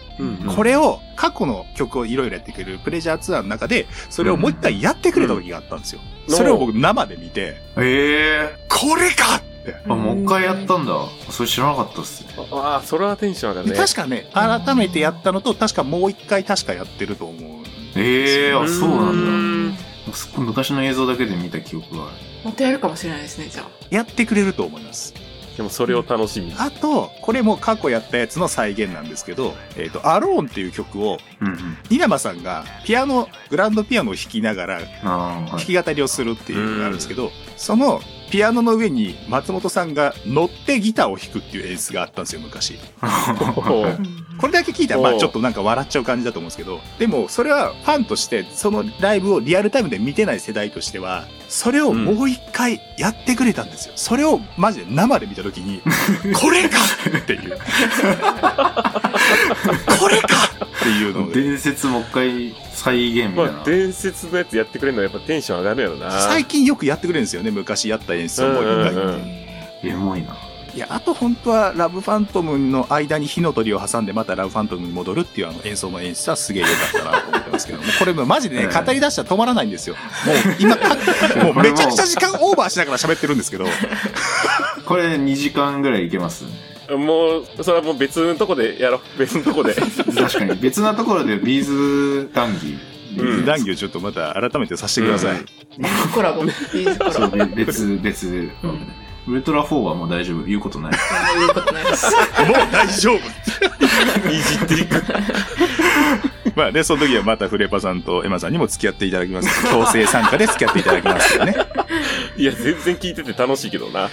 [0.55, 6.01] これを過去の曲をいろいろやってくれるプレジャーツアーの中で、それをもう一回やってくれた時があったんですよ。
[6.05, 8.66] うんそれを僕生で見て、へえ。
[8.68, 9.75] これかって。
[9.89, 10.95] あ、もう一回やったんだ。
[11.31, 12.31] それ知らなかったっすね。
[12.53, 13.81] ああ、それはテンション上がるでね。
[13.81, 17.62] 確かね、改めてやったのと、確かもう一回確かやってると思う。
[17.97, 20.14] ええあ、そうなんんだ。
[20.14, 22.12] すっごい昔の映像だけで見た記憶がある。
[22.45, 23.66] またやるかもしれないですね、じゃあ。
[23.91, 25.14] やってくれると思います。
[25.57, 26.55] でもそれを楽しみに。
[26.59, 31.57] あと、これも過去やったやつの再現なんですけど、えっ、と、アローンっていう曲を、うんうん。
[31.90, 34.80] 稲葉さんがピアノ、グランドピアノを弾きながら。
[35.03, 38.00] 弾き語りをするっていうのがあるんですけど、その
[38.30, 42.78] ピアノの上に松本さんが乗ってギターを弾くっていう演出があったんですよ、昔。
[44.38, 53.92] これだけ聞いたら、まあちょっとなんか笑っちゃう感じだと思うんですけど、でもそれはファンとして、そのライブをリアルタイムで見てない世代としては、それをもう一回やってくれたんですよ。
[53.94, 55.82] それをマジで生で見たときに、
[56.34, 56.78] これか
[57.18, 57.59] っていう。
[60.00, 60.28] これか
[60.64, 61.42] っていうので。
[61.42, 63.53] 伝説もう一回再現みたいな。
[63.53, 66.11] まあ、伝説のやつやってくれるのはやっぱテンション上がるやろな。
[66.11, 68.92] 最近よくやってくれるんですよね、昔やった演出をもう一回。
[68.92, 69.42] うんうんうん
[69.84, 70.36] エモいな。
[70.75, 79.97] いや、あと本当はラブファントムの間に火の鳥を挟んでまたラブファントムに戻るっていうあの演奏の演出はすげえ良かったなと思ってますけども、これもうマジでね、うん語り出したら止まらないんですよ。
[79.97, 80.89] もう今、か
[81.45, 83.66] もうめちゃくちゃ時間オーバーしながら喋ってるんですけど、
[84.87, 86.45] これ2時間ぐらいいけます？
[86.91, 89.18] もう、それはもう別のとこでやろう。
[89.18, 89.75] 別のとこで。
[89.75, 90.55] 確かに。
[90.61, 92.79] 別なところでビーズ談義。
[93.18, 95.45] うん談義をちょっとまた改めてさせてください。
[96.14, 96.45] コラボ。
[96.73, 97.37] ビーズコラボ。
[97.55, 98.51] べ別、別で。
[99.27, 100.43] ウルトラ4はもう大丈夫。
[100.45, 100.93] 言うことない。
[101.37, 102.07] 言うことないです。
[102.07, 102.16] もう
[102.73, 103.18] 大丈夫
[104.31, 105.03] いじっていく。
[106.57, 109.70] まあね、その時はまたフレパさんとエマさんにも付き合っていただきます。
[109.70, 111.55] 強制参加で付き合っていただきますね。
[112.37, 114.11] いや、全然聞いてて楽しいけどな。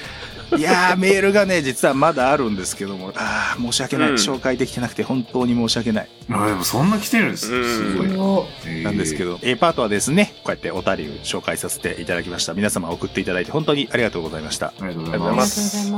[0.57, 4.09] いやー、メールがね、実はまだあるんですけども、あー、申し訳ない。
[4.09, 6.09] うん紹介できてなくて本当に申し訳ない。
[6.31, 8.83] あでもそんな来てるんですうんすごい。
[8.83, 12.53] なんですけど、A パートはですね、こうやってお便りを紹介させていただきました。
[12.53, 14.67] 皆様送っていただいて本当にありがとうございました。
[14.67, 15.31] ありがとうございま。
[15.31, 15.45] ま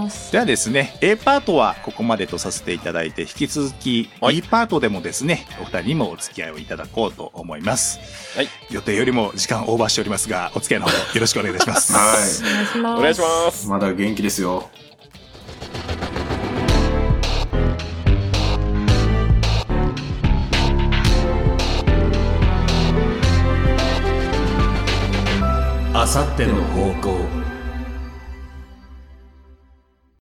[0.10, 0.32] す。
[0.32, 8.00] ではですね、A パートはここまでとさせていただいて、引き続きはい B パートでもですね、お二人にもお付き合いをいただこうと思います。
[8.36, 8.48] はい。
[8.70, 11.94] 予定よりも時間オーバーしておりますが、お付き合いのほどよろしくお願いいたします。
[11.94, 13.00] はお願いします。
[13.00, 13.70] お願いしますい。。
[13.70, 14.70] まだ元気ですよ。
[25.94, 27.41] あさっての方向